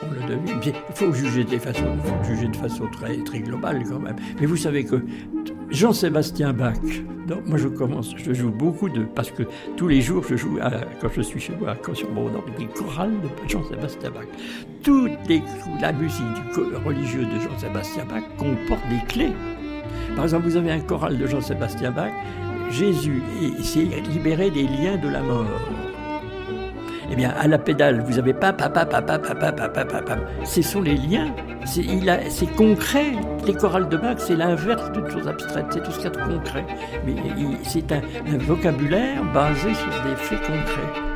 [0.02, 0.56] On le devine.
[0.64, 4.16] Il faut juger de façon, il faut juger de façon très, très globale quand même.
[4.40, 4.96] Mais vous savez que
[5.70, 6.74] Jean-Sébastien Bach,
[7.28, 9.44] donc moi je commence, je joue beaucoup de, parce que
[9.76, 10.58] tous les jours je joue,
[11.00, 14.26] quand je suis chez moi, quand sur mon ordre, des chorales de Jean-Sébastien Bach.
[14.82, 15.42] Toutes les,
[15.80, 19.32] la musique du religieux de Jean-Sébastien Bach comporte des clés.
[20.16, 22.12] Par exemple, vous avez un choral de Jean-Sébastien Bach,
[22.70, 23.22] Jésus
[23.62, 25.46] s'est libéré des liens de la mort.
[27.10, 30.16] Eh bien, à la pédale, vous avez papa, papa, papa, papa, papa, papa.
[30.44, 31.34] Ce sont les liens.
[31.64, 33.12] C'est concret.
[33.46, 35.66] Les chorales de Bach, c'est l'inverse d'une chose abstraite.
[35.70, 36.64] C'est tout ce qu'il y a concret.
[37.04, 37.14] Mais
[37.64, 38.00] c'est un
[38.38, 41.09] vocabulaire basé sur des faits concrets.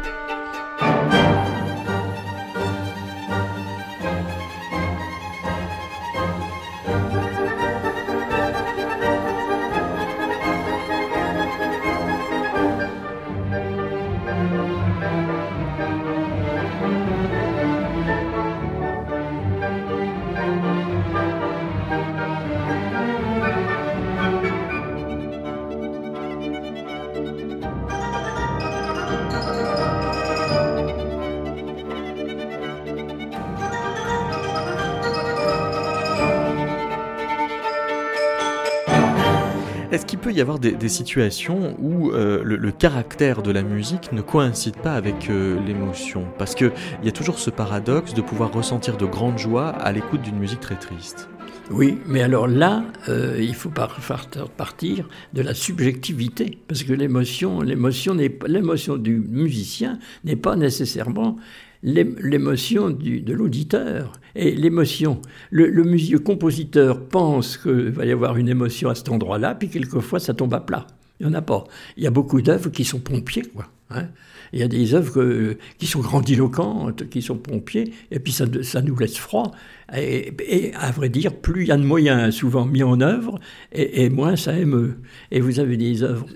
[39.95, 44.23] Est-ce qu'il peut y avoir des, situations où euh, le, caractère de la musique ne
[44.23, 46.25] coïncide pas avec euh, l'émotion?
[46.37, 46.73] Parce qu'il
[47.05, 50.59] y a toujours ce paradoxe de pouvoir ressentir de grandes joies à l'écoute d'une musique
[50.59, 51.29] très triste.
[51.71, 54.27] Oui, mais alors là, euh, il faut par- par-
[54.57, 58.17] partir de la subjectivité, parce que l'émotion, l'émotion
[58.49, 61.37] l'émotion du musicien n'est pas nécessairement
[61.85, 64.13] l'émotion de l'auditeur.
[64.35, 65.21] Et l'émotion,
[65.51, 69.69] le, le, le compositeur pense qu'il va y avoir une émotion à cet endroit-là, puis
[69.69, 70.87] quelquefois ça tombe à plat.
[71.21, 71.63] Il n'y en a pas.
[71.97, 73.69] Il y a beaucoup d'œuvres qui sont pompiers, quoi.
[73.91, 74.09] hein.
[74.53, 78.83] Il y a des œuvres qui sont grandiloquentes, qui sont pompiers, et puis ça, ça
[78.83, 79.51] nous laisse froid.
[79.97, 83.39] Et, à vrai dire, plus il y a de moyens souvent mis en œuvre,
[83.73, 84.99] et, et moins ça émeut.
[85.31, 86.27] Et vous avez des œuvres.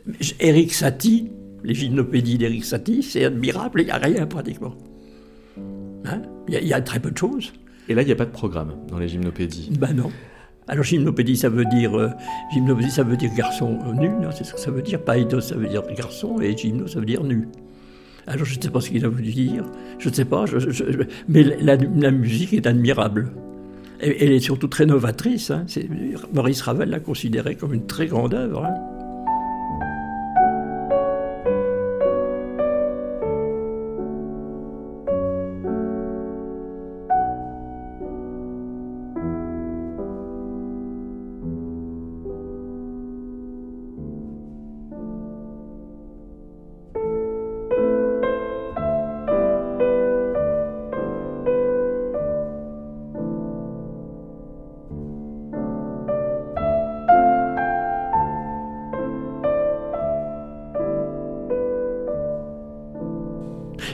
[0.40, 1.30] Eric Satie,
[1.62, 4.76] les gymnopédies d'Eric Satie, c'est admirable, il n'y a rien pratiquement.
[6.08, 6.22] Hein?
[6.48, 7.52] Il, y a, il y a très peu de choses.
[7.88, 9.70] Et là, il n'y a pas de programme dans les gymnopédies.
[9.78, 10.10] Ben non.
[10.66, 12.08] Alors gymnopédie, ça veut dire euh,
[12.52, 15.00] gymnopédie, ça veut dire garçon nu, c'est ce que ça veut dire.
[15.02, 17.48] Païdos, ça veut dire garçon, et gymno, ça veut dire nu.
[18.26, 19.64] Alors je ne sais pas ce qu'il a voulu dire,
[19.98, 23.30] je ne sais pas, je- je- je- mais la, la musique est admirable.
[24.02, 25.50] Et elle est surtout très novatrice.
[25.50, 25.64] hein.
[26.34, 28.66] Maurice Ravel l'a considérée comme une très grande œuvre.
[28.66, 28.74] hein.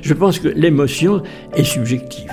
[0.05, 1.23] Je pense que l'émotion
[1.55, 2.31] est subjective.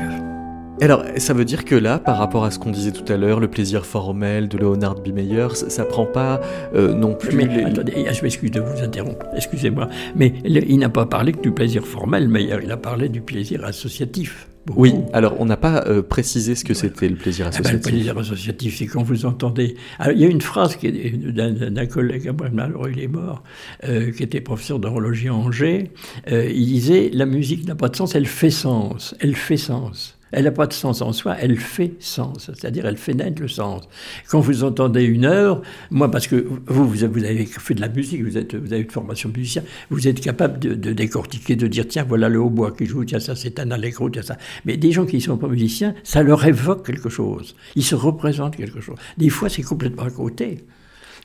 [0.81, 3.39] Alors, ça veut dire que là, par rapport à ce qu'on disait tout à l'heure,
[3.39, 6.41] le plaisir formel de Leonard Bimeyer, ça, ça prend pas
[6.75, 7.35] euh, non plus.
[7.35, 11.33] Mais les- attendez, je m'excuse de vous interrompre, excusez-moi, mais le- il n'a pas parlé
[11.33, 14.47] que du plaisir formel, mais il a parlé du plaisir associatif.
[14.75, 17.85] Oui, alors on n'a pas euh, précisé ce que c'était le plaisir Eh ben, associatif.
[17.85, 19.75] le plaisir associatif, c'est quand vous entendez.
[19.97, 23.43] Alors, il y a une phrase d'un collègue, à moi, alors il est mort,
[23.85, 25.91] euh, qui était professeur d'horlogie à Angers.
[26.31, 29.15] Euh, il disait La musique n'a pas de sens, elle fait sens.
[29.19, 30.17] Elle fait sens.
[30.31, 33.47] Elle n'a pas de sens en soi, elle fait sens, c'est-à-dire elle fait naître le
[33.47, 33.83] sens.
[34.29, 38.23] Quand vous entendez une heure, moi, parce que vous, vous avez, fait de la musique,
[38.23, 41.67] vous, êtes, vous avez une formation de musicien, vous êtes capable de, de décortiquer, de
[41.67, 44.37] dire tiens, voilà le hautbois qui joue, tiens, ça c'est un allegro, tiens, ça.
[44.65, 47.55] Mais des gens qui ne sont pas musiciens, ça leur évoque quelque chose.
[47.75, 48.97] Ils se représentent quelque chose.
[49.17, 50.65] Des fois, c'est complètement à côté.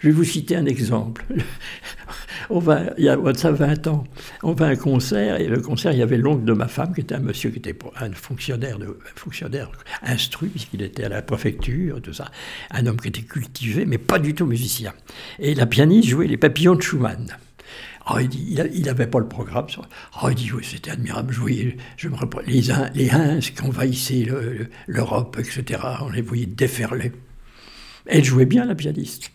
[0.00, 1.24] Je vais vous citer un exemple.
[2.50, 4.04] On va, il y a ça 20 ans,
[4.44, 6.94] on va à un concert, et le concert, il y avait l'oncle de ma femme,
[6.94, 8.78] qui était un monsieur qui était un fonctionnaire,
[9.16, 9.72] fonctionnaire
[10.02, 12.30] instruit, puisqu'il était à la préfecture, tout ça.
[12.70, 14.92] Un homme qui était cultivé, mais pas du tout musicien.
[15.40, 17.36] Et la pianiste jouait les papillons de Schumann.
[18.08, 19.66] Oh, il dit, n'avait pas le programme.
[20.22, 21.34] Oh, il dit, oui, c'était admirable.
[21.34, 24.28] Je, voyais, je me reprends, les, Huns, les Huns qui envahissaient
[24.86, 27.10] l'Europe, etc., on les voyait déferler.
[28.06, 29.32] Elle jouait bien, la pianiste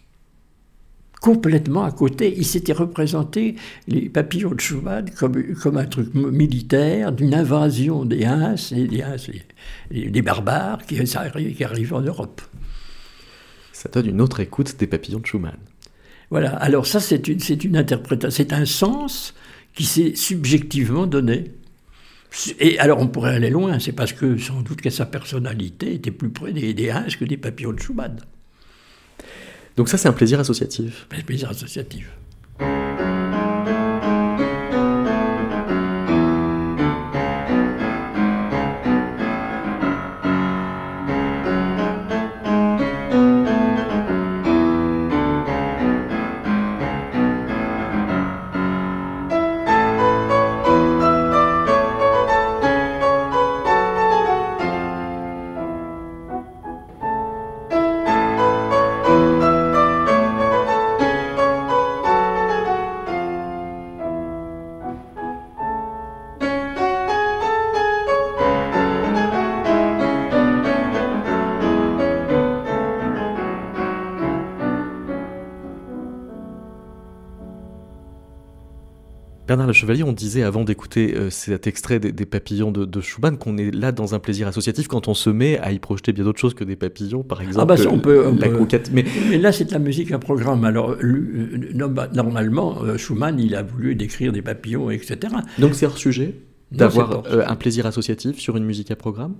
[1.22, 2.34] complètement à côté.
[2.36, 3.56] Il s'était représenté
[3.88, 9.04] les papillons de Schumann comme, comme un truc militaire d'une invasion des Huns, et des,
[9.04, 9.16] Huns,
[9.92, 12.42] les barbares qui, qui arrivent en Europe.
[13.72, 15.58] Ça donne une autre écoute des papillons de Schumann.
[16.32, 19.34] Voilà, alors ça c'est une, c'est une interprétation, c'est un sens
[19.76, 21.52] qui s'est subjectivement donné.
[22.60, 26.12] Et alors on pourrait aller loin, c'est parce que sans doute que sa personnalité était
[26.12, 28.18] plus près des, des Huns que des papillons de Schumann.
[29.78, 31.08] Donc ça, c'est un plaisir associatif.
[31.12, 32.10] Un plaisir associatif.
[79.82, 83.58] Chevalier, on disait avant d'écouter euh, cet extrait des, des papillons de, de Schumann qu'on
[83.58, 86.40] est là dans un plaisir associatif quand on se met à y projeter bien d'autres
[86.40, 87.62] choses que des papillons, par exemple.
[87.62, 88.58] Ah bah ça, on peut, on la peut.
[88.58, 88.92] conquête.
[88.94, 90.66] Mais, Mais là, c'est de la musique à programme.
[90.66, 95.18] Alors, lui, euh, no- normalement, euh, Schumann, il a voulu décrire des papillons, etc.
[95.58, 96.36] donc c'est hors sujet
[96.72, 99.34] d'avoir euh, un plaisir associatif sur une musique à programme?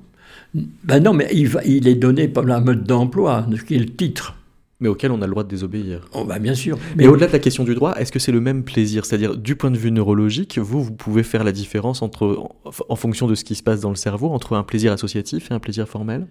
[0.56, 3.80] Ben non, mais il, va- il est donné par la mode d'emploi, ce qui est
[3.80, 4.36] le titre.
[4.82, 6.02] Mais auquel on a le droit de désobéir.
[6.14, 6.78] Oh, ben bien sûr.
[6.98, 9.06] Mais au-delà de la question du droit, est-ce que c'est le même plaisir?
[9.06, 12.96] C'est-à-dire, du point de vue neurologique, vous, vous pouvez faire la différence entre, en, en
[12.96, 15.60] fonction de ce qui se passe dans le cerveau, entre un plaisir associatif et un
[15.60, 16.28] plaisir formel?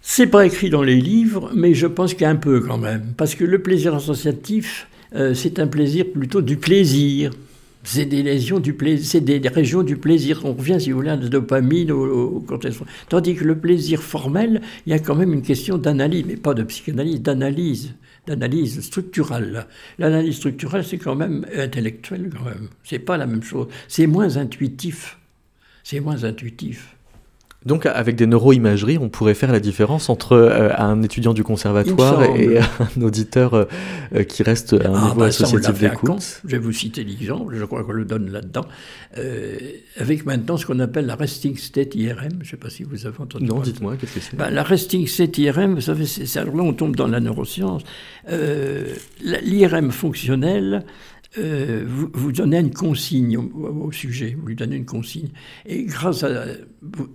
[0.00, 2.76] C'est pas écrit dans les livres, mais je pense qu'il y a un peu quand
[2.76, 3.14] même.
[3.16, 7.30] Parce que le plaisir associatif, euh, c'est un plaisir plutôt du plaisir.
[7.84, 10.40] C'est des lésions du plaisir, des, régions du plaisir.
[10.44, 12.46] On revient, si vous voulez, à la dopamine, au, au.
[13.08, 16.54] Tandis que le plaisir formel, il y a quand même une question d'analyse, mais pas
[16.54, 17.94] de psychanalyse, d'analyse,
[18.26, 19.66] d'analyse structurale.
[19.98, 22.68] L'analyse structurelle, c'est quand même intellectuel, quand même.
[22.84, 23.68] C'est pas la même chose.
[23.86, 25.18] C'est moins intuitif.
[25.82, 26.93] C'est moins intuitif.
[27.66, 32.22] Donc, avec des neuroimageries, on pourrait faire la différence entre euh, un étudiant du conservatoire
[32.36, 32.58] et
[32.98, 33.64] un auditeur euh,
[34.14, 35.88] euh, qui reste à un Ah, niveau bah, associatif Caen.
[35.90, 36.40] d'écoute.
[36.44, 38.66] Je vais vous citer l'exemple, je crois qu'on le donne là-dedans.
[39.16, 39.56] Euh,
[39.98, 42.32] avec maintenant ce qu'on appelle la resting state IRM.
[42.40, 44.36] Je ne sais pas si vous avez entendu Non, dites-moi, qu'est-ce que c'est?
[44.36, 47.82] Ben, la resting state IRM, vous savez, c'est, là on tombe dans la neuroscience.
[49.22, 50.84] L'IRM fonctionnel,
[51.38, 55.28] euh, vous, vous donnez une consigne au, sujet, vous lui donnez une consigne,
[55.66, 56.44] et grâce à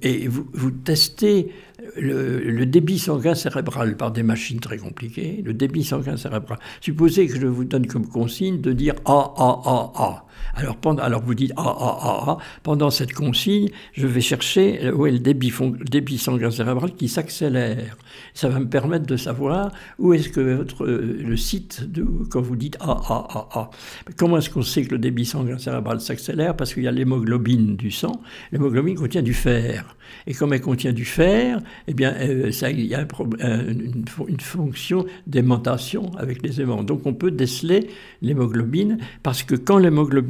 [0.02, 1.52] et vous, testez
[1.96, 6.60] le, débit sanguin cérébral par des machines très compliquées, le débit sanguin cérébral.
[6.82, 10.26] Supposez que je vous donne comme consigne de dire A A A A.
[10.56, 12.38] Alors, pendant, alors vous dites A A A A.
[12.64, 15.54] Pendant cette consigne, je vais chercher où est le débit,
[15.90, 17.98] débit sanguin cérébral qui s'accélère.
[18.34, 22.42] Ça va me permettre de savoir où est-ce que votre, euh, le site, de, quand
[22.42, 23.70] vous dites A A A A.
[24.18, 26.56] Comment est-ce qu'on sait que le débit sanguin cérébral s'accélère?
[26.56, 28.22] Parce qu'il y a l'hémoglobine du sang.
[28.52, 29.96] L'hémoglobine contient du fer.
[30.26, 33.06] Et comme elle contient du fer, eh bien, euh, ça, il y a
[33.42, 36.84] une, une fonction d'aimantation avec les aimants.
[36.84, 37.90] Donc on peut déceler
[38.22, 40.29] l'hémoglobine parce que quand l'hémoglobine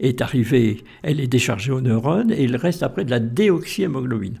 [0.00, 4.40] est arrivée, elle est déchargée aux neurones et il reste après de la déoxyhémoglobine.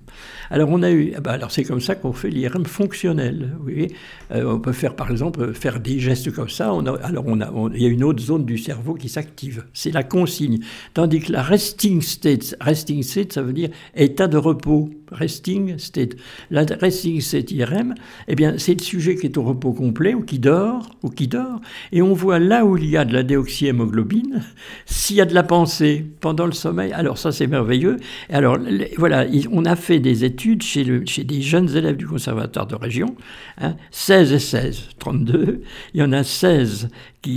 [0.50, 3.54] Alors on a eu, ah ben alors c'est comme ça qu'on fait l'IRM fonctionnel.
[3.58, 3.88] Vous voyez
[4.30, 6.72] Euh, on peut faire par exemple faire des gestes comme ça.
[7.02, 9.64] Alors on a, il y a une autre zone du cerveau qui s'active.
[9.72, 10.58] C'est la consigne.
[10.94, 14.90] Tandis que la resting state, resting state, ça veut dire état de repos.
[15.12, 16.16] Resting state.
[16.50, 17.94] La resting state IRM,
[18.28, 21.28] eh bien, c'est le sujet qui est au repos complet ou qui dort, ou qui
[21.28, 21.60] dort,
[21.92, 24.42] et on voit là où il y a de la déoxyhémoglobine,
[24.86, 26.92] s'il y a de la pensée pendant le sommeil.
[26.92, 27.96] Alors ça, c'est merveilleux.
[28.28, 28.58] Alors
[28.96, 33.14] voilà, on a fait des études chez, chez des jeunes élèves du conservatoire de région,
[33.58, 35.62] hein, 16 et 16, 32.
[35.94, 36.88] Il y en a 16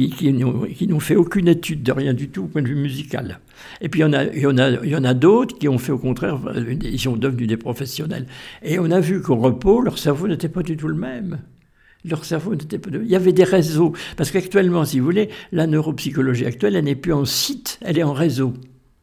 [0.09, 3.39] qui, qui n'ont fait aucune étude de rien du tout au point de vue musical.
[3.81, 5.97] Et puis il y en a, y y en a d'autres qui ont fait au
[5.97, 6.39] contraire,
[6.81, 8.25] ils sont devenus des professionnels.
[8.63, 11.39] Et on a vu qu'au repos, leur cerveau n'était pas du tout le même.
[12.03, 12.89] Leur cerveau n'était pas.
[12.93, 13.93] Il y avait des réseaux.
[14.17, 18.03] Parce qu'actuellement, si vous voulez, la neuropsychologie actuelle, elle n'est plus en site, elle est
[18.03, 18.53] en réseau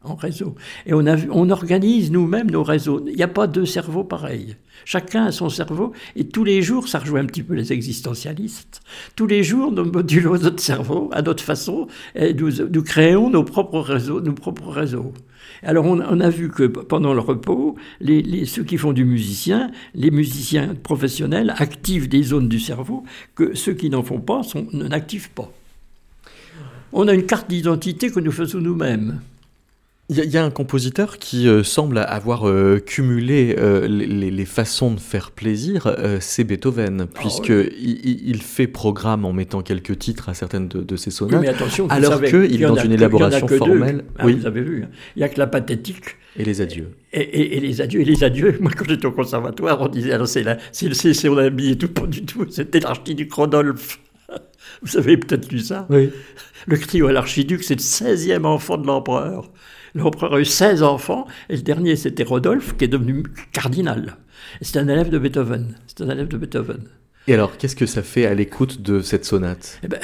[0.03, 0.55] en réseau.
[0.85, 3.03] Et on, organise nous-mêmes nos réseaux.
[3.07, 4.55] Il n'y a pas deux cerveaux pareils.
[4.85, 8.79] Chacun a son cerveau, et tous les jours, ça rejoint un petit peu les existentialistes,
[9.17, 13.81] tous les jours, nous modulons notre cerveau à notre façon, et nous, créons nos propres
[13.81, 15.13] réseaux.
[15.63, 17.75] Alors on, a vu que pendant le repos,
[18.45, 23.03] ceux qui font du musicien, les musiciens professionnels activent des zones du cerveau
[23.35, 24.41] que ceux qui n'en font pas
[24.71, 25.51] n'activent pas.
[26.93, 29.19] On a une carte d'identité que nous faisons nous-mêmes.
[30.11, 34.99] Il y, a un compositeur qui euh, semble avoir euh, cumulé euh, les, façons de
[34.99, 40.67] faire plaisir, c'est Beethoven, ah puisque il, fait programme en mettant quelques titres à certaines
[40.67, 44.03] de, ses sonates, mais attention, alors qu'il est dans une élaboration formelle.
[44.17, 44.33] Ah, oui.
[44.33, 44.89] Vous avez vu, hein.
[45.15, 46.17] il n'y a que la pathétique.
[46.35, 46.89] Et les adieux.
[47.13, 48.57] Et, les adieux, et les adieux.
[48.61, 52.25] Moi, quand j'étais au conservatoire, on disait, alors c'est son ami et tout, pas du
[52.25, 53.99] tout, c'était l'archiduc Rodolphe.
[54.81, 56.09] Vous avez peut-être lu ça Oui.
[56.65, 59.51] Le trio à l'archiduc, c'est le 16e enfant de l'empereur.
[59.95, 64.17] L'empereur a eu 16 enfants, et le dernier, c'était Rodolphe, qui est devenu cardinal.
[64.61, 65.75] C'est un élève de Beethoven.
[65.87, 66.81] C'est un élève de Beethoven.
[67.27, 69.79] Et alors, qu'est-ce que ça fait à l'écoute de cette sonate?
[69.83, 69.99] Eh ben,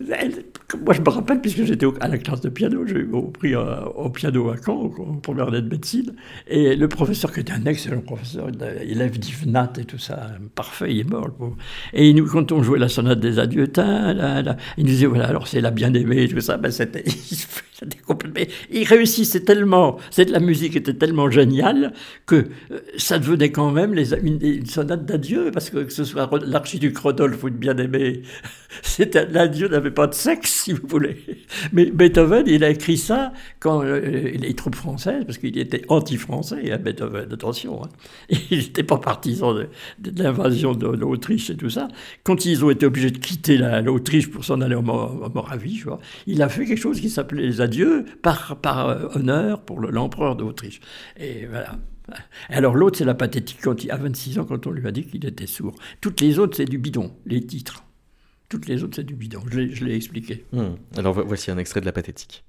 [0.84, 4.50] Moi, je me rappelle, puisque j'étais à la classe de piano, j'ai pris au piano
[4.50, 6.14] à Caen, en première année de médecine,
[6.48, 8.48] et le professeur, qui était un excellent professeur,
[8.82, 11.30] élève d'IFNAT et tout ça, parfait, il est mort,
[11.92, 15.60] Et nous, quand on jouait la sonate des adieux, il nous disait, voilà, alors c'est
[15.60, 17.04] la bien-aimée, tout ça, ben c'était,
[18.70, 21.92] il réussissait tellement, cette, la musique était tellement géniale
[22.26, 26.30] que euh, ça devenait quand même les, une, sonate d'adieu, parce que que ce soit
[26.46, 28.22] l'archiduc Rodolphe ou une bien-aimée,
[29.30, 31.16] l'adieu n'avait pas de sexe, si vous voulez.
[31.72, 36.72] Mais Beethoven, il a écrit ça quand euh, les troupes françaises, parce qu'il était anti-français,
[36.72, 37.88] hein, Beethoven, attention, hein.
[38.50, 39.68] il n'était pas partisan de,
[40.16, 41.88] l'invasion de, l'Autriche et tout ça.
[42.22, 45.98] Quand ils ont été obligés de quitter l'Autriche pour s'en aller en, Moravie, je vois,
[46.26, 50.36] il a fait quelque chose qui s'appelait les adieux par, par euh, honneur pour l'empereur
[50.36, 50.80] d'Autriche.
[51.18, 51.76] Et voilà.
[52.48, 55.04] Alors l'autre, c'est la pathétique quand il a 26 ans, quand on lui a dit
[55.06, 55.74] qu'il était sourd.
[56.00, 57.84] Toutes les autres, c'est du bidon, les titres.
[58.48, 59.40] Toutes les autres, c'est du bidon.
[59.50, 60.44] Je l'ai expliqué.
[60.52, 60.74] Hmm.
[60.96, 62.44] Alors voici un extrait de la pathétique.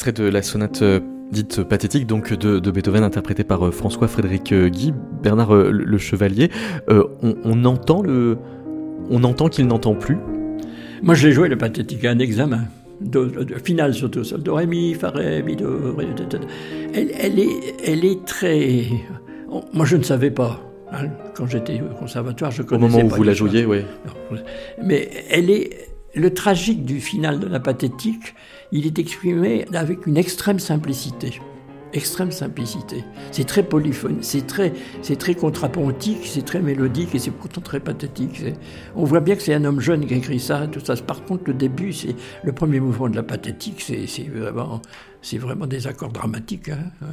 [0.00, 0.98] Extrait de la sonate euh,
[1.30, 6.50] dite pathétique donc de, Beethoven interprétée par euh, François Frédéric euh, Guy, Bernard le, Chevalier.
[6.88, 8.38] on, entend le,
[9.10, 10.16] on entend qu'il n'entend plus?
[11.02, 12.62] Moi, je l'ai joué le pathétique à un examen.
[13.02, 13.30] De,
[13.62, 16.06] finale surtout, sol do ré mi fa ré mi do ré,
[16.94, 18.86] elle, elle est elle est très
[19.74, 23.10] moi je ne savais pas Hein, quand j'étais au conservatoire, je Au connaissais moment où
[23.10, 23.82] pas vous la jouiez, oui.
[24.82, 28.34] Mais elle est le tragique du final de la pathétique.
[28.72, 31.40] Il est exprimé avec une extrême simplicité,
[31.92, 33.04] extrême simplicité.
[33.32, 34.72] C'est très polyphonique, c'est très,
[35.18, 38.44] très contrapontique, c'est très mélodique et c'est pourtant très pathétique.
[38.94, 40.94] On voit bien que c'est un homme jeune qui écrit ça, tout ça.
[40.96, 44.80] Par contre, le début, c'est le premier mouvement de la pathétique, c'est vraiment,
[45.34, 46.68] vraiment des accords dramatiques.
[46.68, 47.08] hein.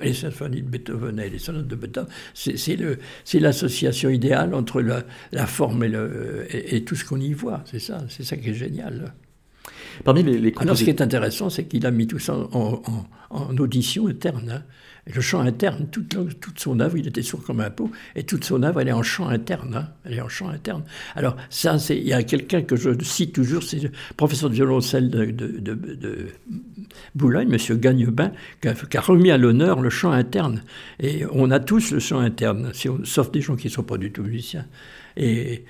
[0.00, 5.46] Les symphonies de Beethoven et les sonates de Beethoven, c'est l'association idéale entre la, la
[5.46, 7.62] forme et, le, et, et tout ce qu'on y voit.
[7.70, 9.14] C'est ça, c'est ça qui est génial.
[10.02, 12.82] Parmi les, les Alors, ce qui est intéressant, c'est qu'il a mis tout ça en,
[12.84, 14.50] en- en audition interne.
[14.50, 14.62] hein.
[15.06, 18.44] Le chant interne, toute, toute son œuvre, il était sourd comme un pot, et toute
[18.44, 19.74] son œuvre, elle est en chant interne.
[19.76, 19.88] hein.
[20.04, 20.82] Elle est en interne.
[21.14, 24.54] Alors, ça, c'est, il y a quelqu'un que je cite toujours, c'est le professeur de
[24.54, 26.28] violoncelle de, de, de-
[27.14, 27.78] Boulogne, M.
[27.78, 28.32] Gagnebin,
[28.62, 30.62] qui a, remis à l'honneur le chant interne.
[31.00, 32.72] Et on a tous le chant interne,
[33.04, 34.66] sauf des gens qui ne sont pas du tout musiciens.
[35.16, 35.64] Et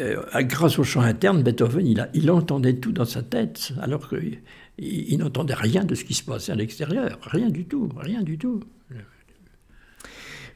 [0.00, 4.08] euh, grâce au chant interne, Beethoven, il, a- il entendait tout dans sa tête, alors
[4.08, 4.38] qu'il
[4.78, 7.18] il n'entendait rien de ce qui se passait à l'extérieur.
[7.22, 8.60] Rien du tout, rien du tout.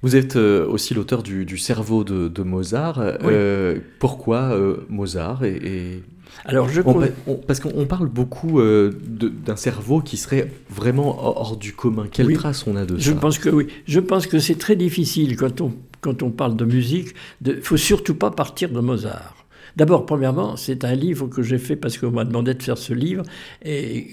[0.03, 2.99] Vous êtes euh, aussi l'auteur du, du cerveau de, de Mozart.
[2.99, 6.03] Euh, Pourquoi euh, Mozart et, et-
[6.45, 11.57] Alors, je on on- Parce qu'on parle beaucoup euh, d'un cerveau qui serait vraiment hors
[11.57, 12.07] du commun.
[12.11, 12.35] Quelle Oui.
[12.35, 13.17] trace on a de Je ça?
[13.17, 13.69] pense que oui.
[13.87, 15.73] Je pense que c'est très difficile quand on,
[16.03, 17.15] quand on parle de musique.
[17.47, 19.43] Il faut surtout pas partir de Mozart.
[19.77, 22.93] D'abord, premièrement, c'est un livre que j'ai fait parce qu'on m'a demandé de faire ce
[22.93, 23.23] livre.
[23.65, 24.11] Et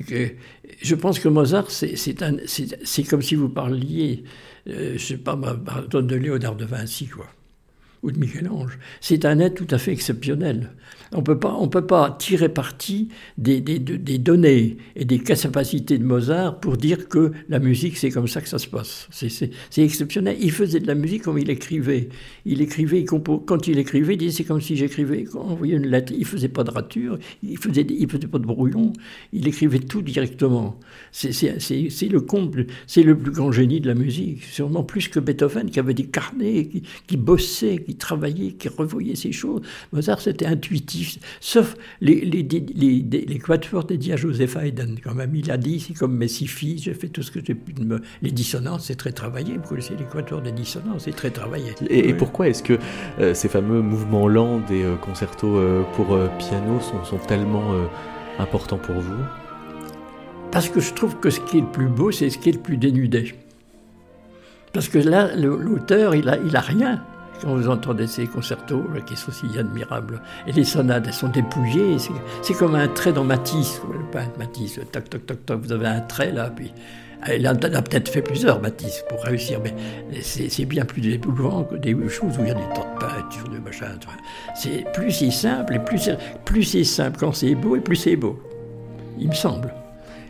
[0.81, 4.23] je pense que Mozart, c'est comme si vous parliez,
[4.69, 7.09] euh, je sais pas, de Léonard de Vinci.
[8.01, 8.79] Ou de Michel-Ange.
[9.01, 10.69] C'est un être tout à fait exceptionnel.
[11.11, 11.23] On
[11.59, 16.59] on peut pas tirer parti des, des, de- des données et des capacités de Mozart
[16.59, 19.07] pour dire que la musique, c'est comme ça que ça se passe.
[19.11, 20.37] C'est- exceptionnel.
[20.39, 22.09] Il faisait de la musique comme il écrivait.
[22.45, 25.51] Il écrivait, il compo- quand il écrivait, il disait c'est comme si j'écrivais, quand on
[25.53, 26.13] envoyait une lettre.
[26.15, 28.93] Il faisait pas de rature, il faisait, il faisait pas de brouillon,
[29.33, 30.77] il écrivait tout directement.
[31.11, 34.43] C'est le comble, c'est le plus grand génie de la musique.
[34.43, 39.15] Sûrement plus que Beethoven qui avait des carnets, qui, qui bossait, qui travaillait, qui revoyait
[39.15, 39.61] ces choses.
[39.93, 40.98] Mozart, c'était intuitif.
[41.39, 45.35] Sauf les, les, les, quatuors dédiés à Joseph Haydn, quand même.
[45.35, 47.73] Il a dit, c'est comme mes six filles, j'ai fait tout ce que j'ai pu
[47.73, 48.01] de me...
[48.21, 49.57] Les dissonances, c'est très travaillé.
[49.57, 51.73] Vous connaissez les quatuors des dissonances, c'est très travaillé.
[51.89, 52.77] Et, pourquoi est-ce que
[53.19, 57.73] euh, ces fameux mouvements lents des euh, concertos euh, pour euh, piano sont, sont tellement
[58.37, 59.23] importants pour vous?
[60.51, 62.53] Parce que je trouve que ce qui est le plus beau, c'est ce qui est
[62.53, 63.35] le plus dénudé.
[64.73, 67.03] Parce que là, l'auteur, il a, il a rien.
[67.41, 71.29] Quand vous entendez ces concertos, là, qui sont si admirables, et les sonates, elles sont
[71.29, 71.97] dépouillées,
[72.41, 75.71] c'est- comme un trait dans Matisse, le peintre Matisse, le tac, tac, tac, tac, vous
[75.71, 76.73] avez un trait là, puis
[77.33, 79.73] il en a peut-être fait plusieurs, Matisse, pour réussir, mais
[80.21, 83.47] c'est bien plus émouvant que des choses où il y a des temps de peinture,
[83.49, 83.85] de machin.
[84.55, 86.09] C'est plus c'est simple, et plus
[86.45, 88.39] plus c'est simple quand c'est beau, et plus c'est beau.
[89.17, 89.73] Il me semble.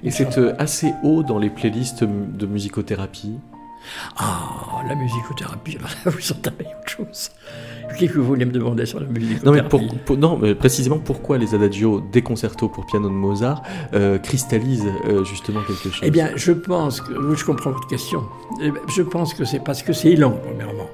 [0.03, 3.37] Et c'est euh, assez haut dans les playlists de musicothérapie
[4.17, 7.29] Ah, la musicothérapie, là, vous entendez autre chose.
[7.97, 10.53] Qu'est-ce que vous voulez me demander sur la Non, mais musicothérapie pour- pour- non, mais
[10.55, 13.63] précisément pourquoi les adagios des concertos pour piano de Mozart
[13.93, 15.99] euh, cristallisent euh, justement quelque chose?
[16.03, 17.13] Eh bien, je pense que.
[17.35, 18.23] Je comprends votre question.
[18.61, 20.89] Eh Je pense que c'est parce que c'est lent, premièrement.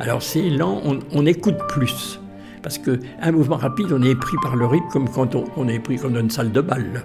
[0.00, 2.20] Alors, c'est lent, on, on écoute plus.
[2.62, 5.78] Parce qu'un mouvement rapide, on est pris par le rythme comme quand on, on est
[5.78, 7.04] pris comme dans une salle de bal,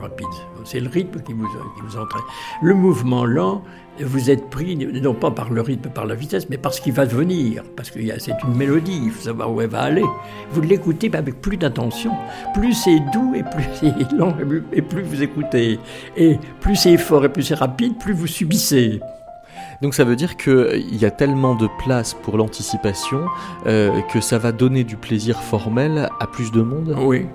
[0.00, 0.26] rapide.
[0.64, 2.22] C'est le rythme qui vous, qui vous entraîne.
[2.62, 3.62] Le mouvement lent,
[4.02, 6.90] vous êtes pris non pas par le rythme, par la vitesse, mais par ce qui
[6.90, 7.62] va venir.
[7.76, 10.04] Parce que il y a- c'est une mélodie, il faut savoir où elle va aller.
[10.52, 12.12] Vous l'écoutez mais avec plus d'attention.
[12.54, 15.78] Plus c'est doux et plus c'est lent et plus- et plus vous écoutez.
[16.16, 19.00] Et plus c'est fort et plus c'est rapide, plus vous subissez.
[19.82, 23.20] Donc ça veut dire qu'il y a tellement de place pour l'anticipation
[23.66, 26.94] euh, que ça va donner du plaisir formel à plus de monde?
[26.98, 27.26] Oui.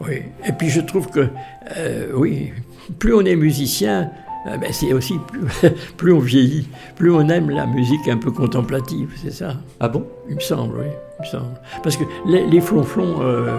[0.00, 0.22] Oui.
[0.46, 1.28] Et puis je trouve que,
[1.76, 2.52] euh, oui,
[2.98, 4.10] plus on est musicien,
[4.46, 8.30] euh, ben, c'est aussi plus, plus on vieillit, plus on aime la musique un peu
[8.30, 9.56] contemplative, c'est ça.
[9.80, 10.06] Ah bon?
[10.28, 10.86] Il me semble, oui.
[11.18, 11.60] Il me semble.
[11.82, 13.58] Parce que les, les flonflons, euh,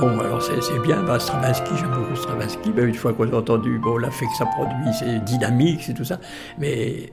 [0.00, 3.78] bon, alors c'est bien, bah, Stravinsky, j'aime beaucoup Stravinsky, ben, une fois qu'on a entendu
[3.78, 6.18] bon, l'effet que ça produit, c'est dynamique, c'est tout ça,
[6.58, 7.12] mais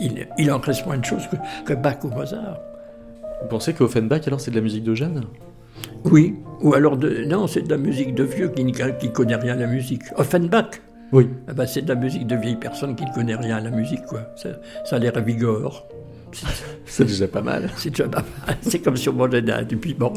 [0.00, 2.58] il, il en reste moins de choses que, que Bach ou Mozart.
[3.42, 5.24] Vous pensez qu'Offenbach alors c'est de la musique de Jeanne?
[6.04, 9.36] Oui, ou alors de, non, c'est de la musique de vieux qui ne qui connaît
[9.36, 10.02] rien à la musique.
[10.16, 10.80] Offenbach,
[11.12, 11.28] Oui.
[11.48, 13.70] ah ben, c'est de la musique de vieille personne qui ne connaît rien à la
[13.70, 14.20] musique, quoi.
[14.36, 14.50] Ça,
[14.84, 15.86] ça a l'air vigore.
[16.32, 16.46] C'est-
[16.86, 17.70] C'est déjà pas mal.
[17.76, 18.56] C'est déjà pas mal.
[18.62, 20.12] C'est comme si on mangeait d'un- du piment.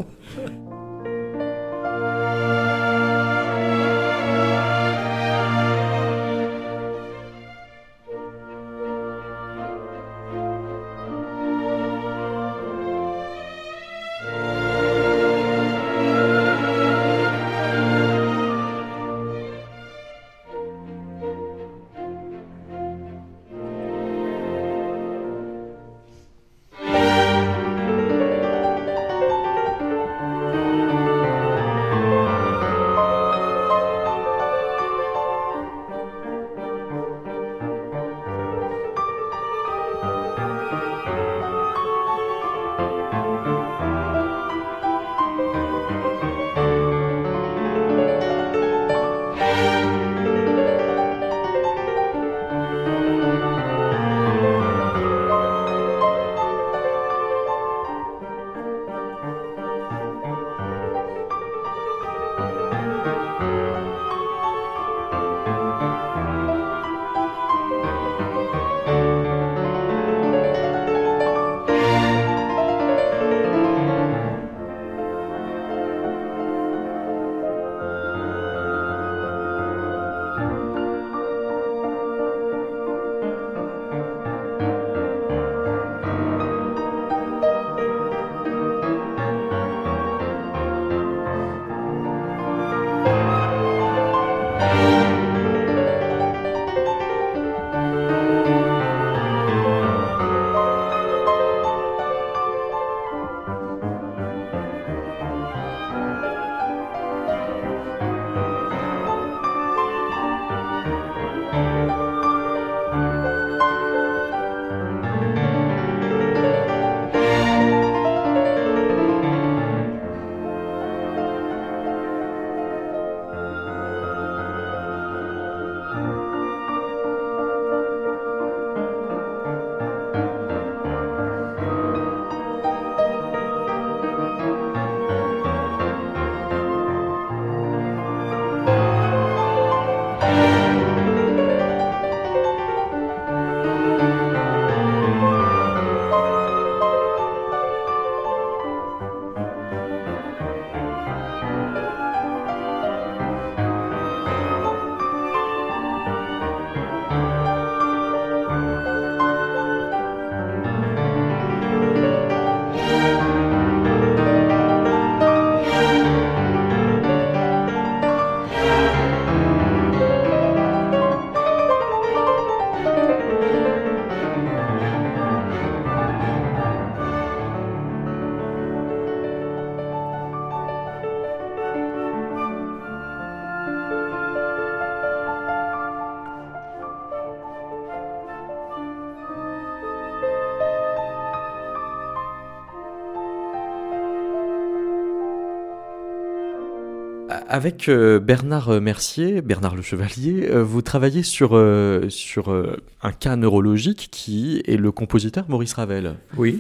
[197.56, 202.54] Avec euh, Bernard Mercier, Bernard le Chevalier, euh, vous travaillez sur, euh, sur
[203.02, 206.16] un cas neurologique qui est le compositeur Maurice Ravel.
[206.36, 206.60] Oui.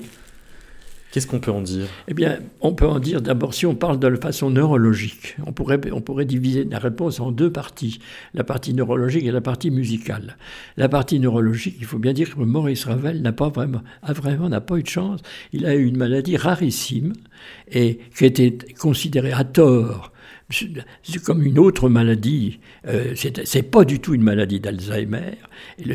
[1.11, 1.87] Qu'est-ce qu'on peut en dire?
[2.07, 5.81] Eh bien, on peut en dire d'abord, si on parle de façon neurologique, on pourrait,
[5.91, 7.99] on pourrait diviser la réponse en deux parties,
[8.33, 10.37] la partie neurologique et la partie musicale.
[10.77, 14.47] La partie neurologique, il faut bien dire que Maurice Ravel n'a pas vraiment, a vraiment
[14.47, 15.19] n'a pas eu de chance.
[15.51, 17.11] Il a eu une maladie rarissime
[17.69, 20.13] et qui était considérée à tort
[20.49, 22.59] c'est comme une autre maladie.
[22.87, 25.37] Euh, c'est pas du tout une maladie d'Alzheimer.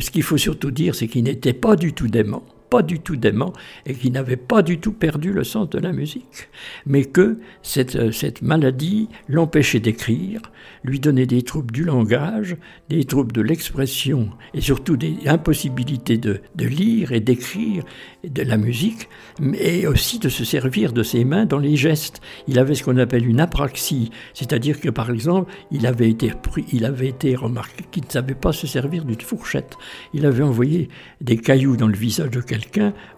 [0.00, 3.16] Ce qu'il faut surtout dire, c'est qu'il n'était pas du tout dément pas du tout
[3.16, 3.52] dément
[3.84, 6.48] et qui n'avait pas du tout perdu le sens de la musique,
[6.86, 10.40] mais que cette, euh, cette maladie l'empêchait d'écrire,
[10.84, 12.56] lui donnait des troubles du langage,
[12.88, 17.84] des troubles de l'expression et surtout des impossibilités de, de lire et d'écrire
[18.24, 19.08] de la musique,
[19.40, 22.20] mais aussi de se servir de ses mains dans les gestes.
[22.46, 26.32] Il avait ce qu'on appelle une apraxie, c'est-à-dire que par exemple, il avait été,
[26.72, 29.76] il avait été remarqué qu'il ne savait pas se servir d'une fourchette.
[30.14, 30.88] Il avait envoyé
[31.20, 32.59] des cailloux dans le visage de quelqu'un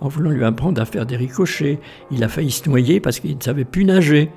[0.01, 1.79] en voulant lui apprendre à faire des ricochets.
[2.11, 4.31] Il a failli se noyer parce qu'il ne savait plus nager.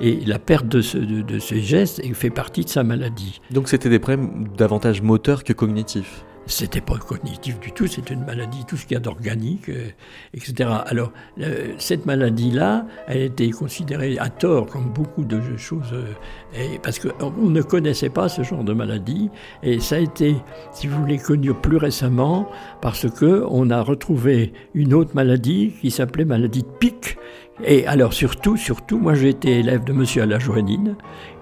[0.00, 3.40] Et la perte de ce, de, ce geste fait partie de sa maladie.
[3.50, 8.24] Donc c'était des problèmes davantage moteurs que cognitifs c'était pas cognitif du tout, c'est une
[8.24, 9.88] maladie, tout ce qu'il y a d'organique, euh,
[10.34, 10.70] etc.
[10.86, 16.98] Alors, euh, cette maladie-là, elle était considérée à tort comme beaucoup de choses, euh, parce
[16.98, 19.30] qu'on ne connaissait pas ce genre de maladie,
[19.62, 20.36] et ça a été,
[20.72, 22.48] si vous voulez, connu plus récemment,
[22.80, 27.16] parce que on a retrouvé une autre maladie qui s'appelait maladie de Pic,
[27.64, 30.96] et alors surtout, surtout, moi j'ai été élève de Monsieur Alajoanine,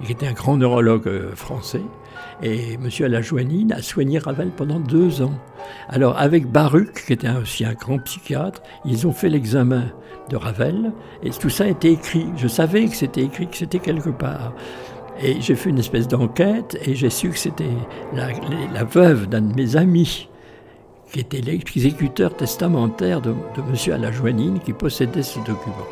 [0.05, 1.83] qui était un grand neurologue français,
[2.43, 2.89] et M.
[3.05, 5.35] Alajoanine a soigné Ravel pendant deux ans.
[5.89, 9.85] Alors avec Baruch, qui était aussi un grand psychiatre, ils ont fait l'examen
[10.31, 12.27] de Ravel, et tout ça été écrit.
[12.37, 14.55] Je savais que c'était écrit, que c'était quelque part.
[15.23, 17.65] Et j'ai fait une espèce d'enquête, et j'ai su que c'était
[18.15, 20.29] la, veuve d'un de mes amis,
[21.13, 23.95] qui était l'exécuteur testamentaire de, de M.
[23.95, 25.87] Alajoanine, qui possédait ce document.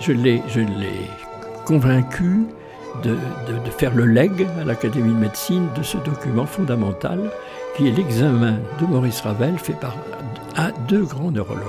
[0.00, 0.42] Je l'ai
[1.64, 2.46] convaincu
[3.02, 3.16] de,
[3.70, 7.30] faire le leg à l'Académie de médecine de ce document fondamental
[7.76, 9.96] qui est l'examen de Maurice Ravel fait par
[10.88, 11.62] deux grands neurologues,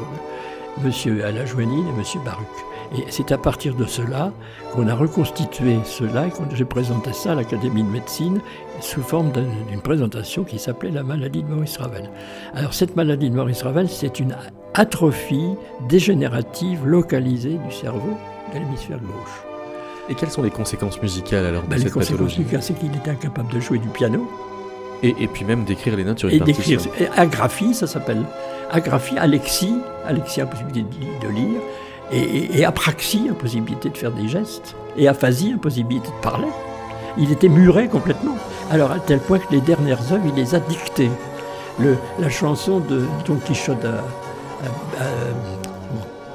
[0.84, 1.22] M.
[1.22, 2.24] Alajoanine et M.
[2.24, 2.48] Baruch.
[2.96, 4.32] Et c'est à partir de cela
[4.74, 8.40] qu'on a reconstitué cela et que j'ai présenté ça à l'Académie de médecine
[8.80, 12.10] sous forme d'une présentation qui s'appelait la maladie de Maurice Ravel.
[12.54, 14.36] Alors cette maladie de Maurice Ravel, c'est une
[14.74, 15.50] atrophie
[15.90, 18.18] dégénérative localisée du cerveau
[18.54, 19.47] de l'hémisphère gauche.
[20.10, 22.96] Et quelles sont les conséquences musicales alors de ben, cette Les conséquences musicales, c'est qu'il
[22.96, 24.30] était incapable de jouer du piano.
[25.04, 26.82] Et, et puis même d'écrire les notes sur une et partition.
[26.82, 27.12] d'écrire.
[27.16, 28.24] Agraphie, ça s'appelle.
[28.72, 30.86] Agraphie, alexie, alexie, impossibilité
[31.22, 31.60] de, lire.
[32.12, 34.76] Et, et, apraxie, impossibilité de faire des gestes.
[34.98, 36.48] Et aphasie, impossibilité de parler.
[37.18, 38.38] Il était muré complètement.
[38.72, 41.12] Alors à tel point que les dernières œuvres, il les a dictées.
[41.80, 44.04] Le, la chanson de Don Quichotte à,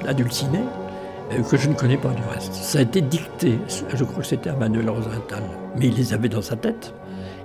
[0.05, 0.82] à, à Dulcinée, euh,
[1.41, 2.53] que je ne connais pas du reste.
[2.53, 3.57] Ça a été dicté,
[3.93, 5.43] je crois que c'était à Manuel Rosenthal,
[5.77, 6.93] mais il les avait dans sa tête.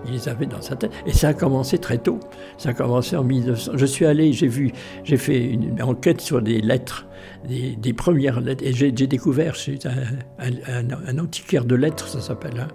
[0.07, 0.93] Il les avait dans sa tête.
[1.07, 2.21] Et ça a commencé très tôt.
[2.57, 3.73] Ça a commencé en 1900.
[3.75, 4.73] Je suis allé, j'ai vu,
[5.05, 7.07] j'ai fait une enquête sur des lettres,
[7.47, 12.61] des, premières lettres, et j'ai découvert, c'est un, antiquaire de lettres, ça s'appelle.
[12.61, 12.69] Hein.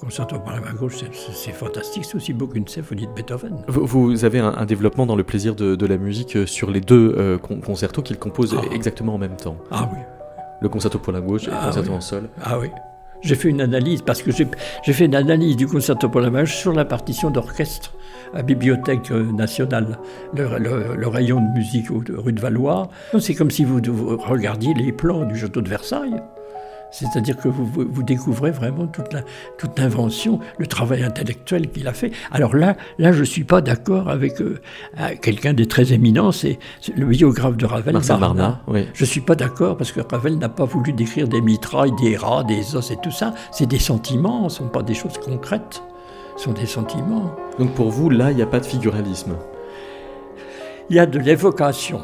[0.01, 0.95] Concerto pour la main gauche,
[1.33, 3.65] c'est fantastique, c'est aussi beau qu'une symphonie de Beethoven.
[3.67, 7.39] Vous, avez un, développement dans le plaisir de, la musique euh, sur les deux euh,
[7.39, 8.63] concertos qu'il compose ah.
[8.73, 9.57] exactement en même temps.
[9.71, 9.99] Ah oui.
[10.61, 12.29] Le concerto pour la gauche et le ah concerto en sol.
[12.43, 12.69] Ah oui.
[13.21, 16.47] J'ai fait une analyse, parce que j'ai fait une analyse du concerto pour la main
[16.47, 17.95] sur la partition d'orchestre
[18.35, 19.99] à Bibliothèque nationale,
[20.35, 22.89] le, rayon de musique rue de Valois.
[23.19, 23.81] C'est comme si vous
[24.19, 26.21] regardiez les plans du château de Versailles.
[26.91, 29.23] C'est-à-dire que vous, vous, découvrez vraiment toute, la,
[29.59, 32.13] toute l'invention, le travail intellectuel qu'il a fait.
[32.31, 34.59] Alors là, là je ne suis pas d'accord avec euh,
[35.21, 36.59] quelqu'un de très éminent, c'est
[36.97, 38.17] le biographe de Ravel, Marcel
[38.67, 38.87] oui.
[38.95, 42.17] Je ne suis pas d'accord parce que Ravel n'a pas voulu décrire des mitrailles, des
[42.17, 43.35] rats, des os et tout ça.
[43.53, 45.83] C'est des sentiments, ce ne sont pas des choses concrètes,
[46.37, 47.35] ce sont des sentiments.
[47.59, 49.37] Donc pour vous, là, il n'y a pas de figuralisme
[50.91, 52.03] Il y a de l'évocation.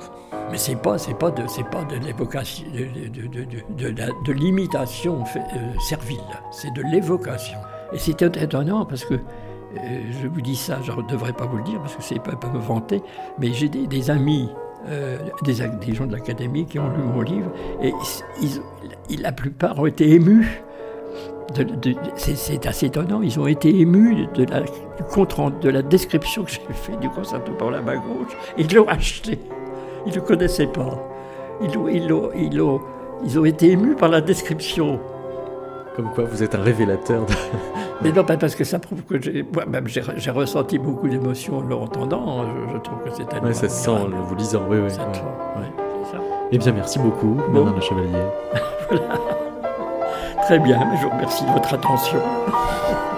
[0.55, 6.21] Mais c'est pas, c'est pas de, c'est pas de l'évocation, de, de, l'imitation euh, servile.
[6.53, 7.59] C'est de l'évocation.
[7.93, 9.19] Et c'est étonnant parce que euh,
[10.23, 12.37] je vous dis ça, je ne devrais pas vous le dire parce que c'est pas,
[12.37, 13.03] pas me vanter,
[13.41, 14.49] mais j'ai des, amis
[14.87, 17.51] euh, des, des, gens de l'académie qui ont lu mon livre,
[17.83, 17.93] et
[19.17, 20.63] la plupart ont été émus.
[22.15, 26.97] c'est assez étonnant, ils ont été émus de la, de la description que j'ai fait
[26.99, 29.41] du concerto pour la main gauche, et ils l'ont acheté.
[30.07, 30.99] Ils ne le connaissaient pas.
[31.63, 32.03] Ils, ils,
[32.37, 32.81] ils, ont,
[33.25, 35.01] ils ont été émus par la description.
[35.97, 37.25] Comme quoi, vous êtes un révélateur.
[37.25, 37.33] De...
[38.03, 41.63] Mais non, pas parce que ça prouve que j'ai, moi-même, j'ai, ressenti beaucoup d'émotions en
[41.63, 42.45] l'entendant.
[42.73, 43.49] Je, trouve que c'est tellement.
[43.49, 44.63] Oui, ça se sent en vous lisant.
[44.69, 44.91] Oui, oui.
[44.91, 45.85] Ça ouais.
[46.51, 47.53] Eh bien, merci beaucoup, bon.
[47.53, 48.09] Bernard Le Chevalier.
[48.91, 49.15] voilà.
[50.43, 52.19] Très bien, je vous remercie de votre attention.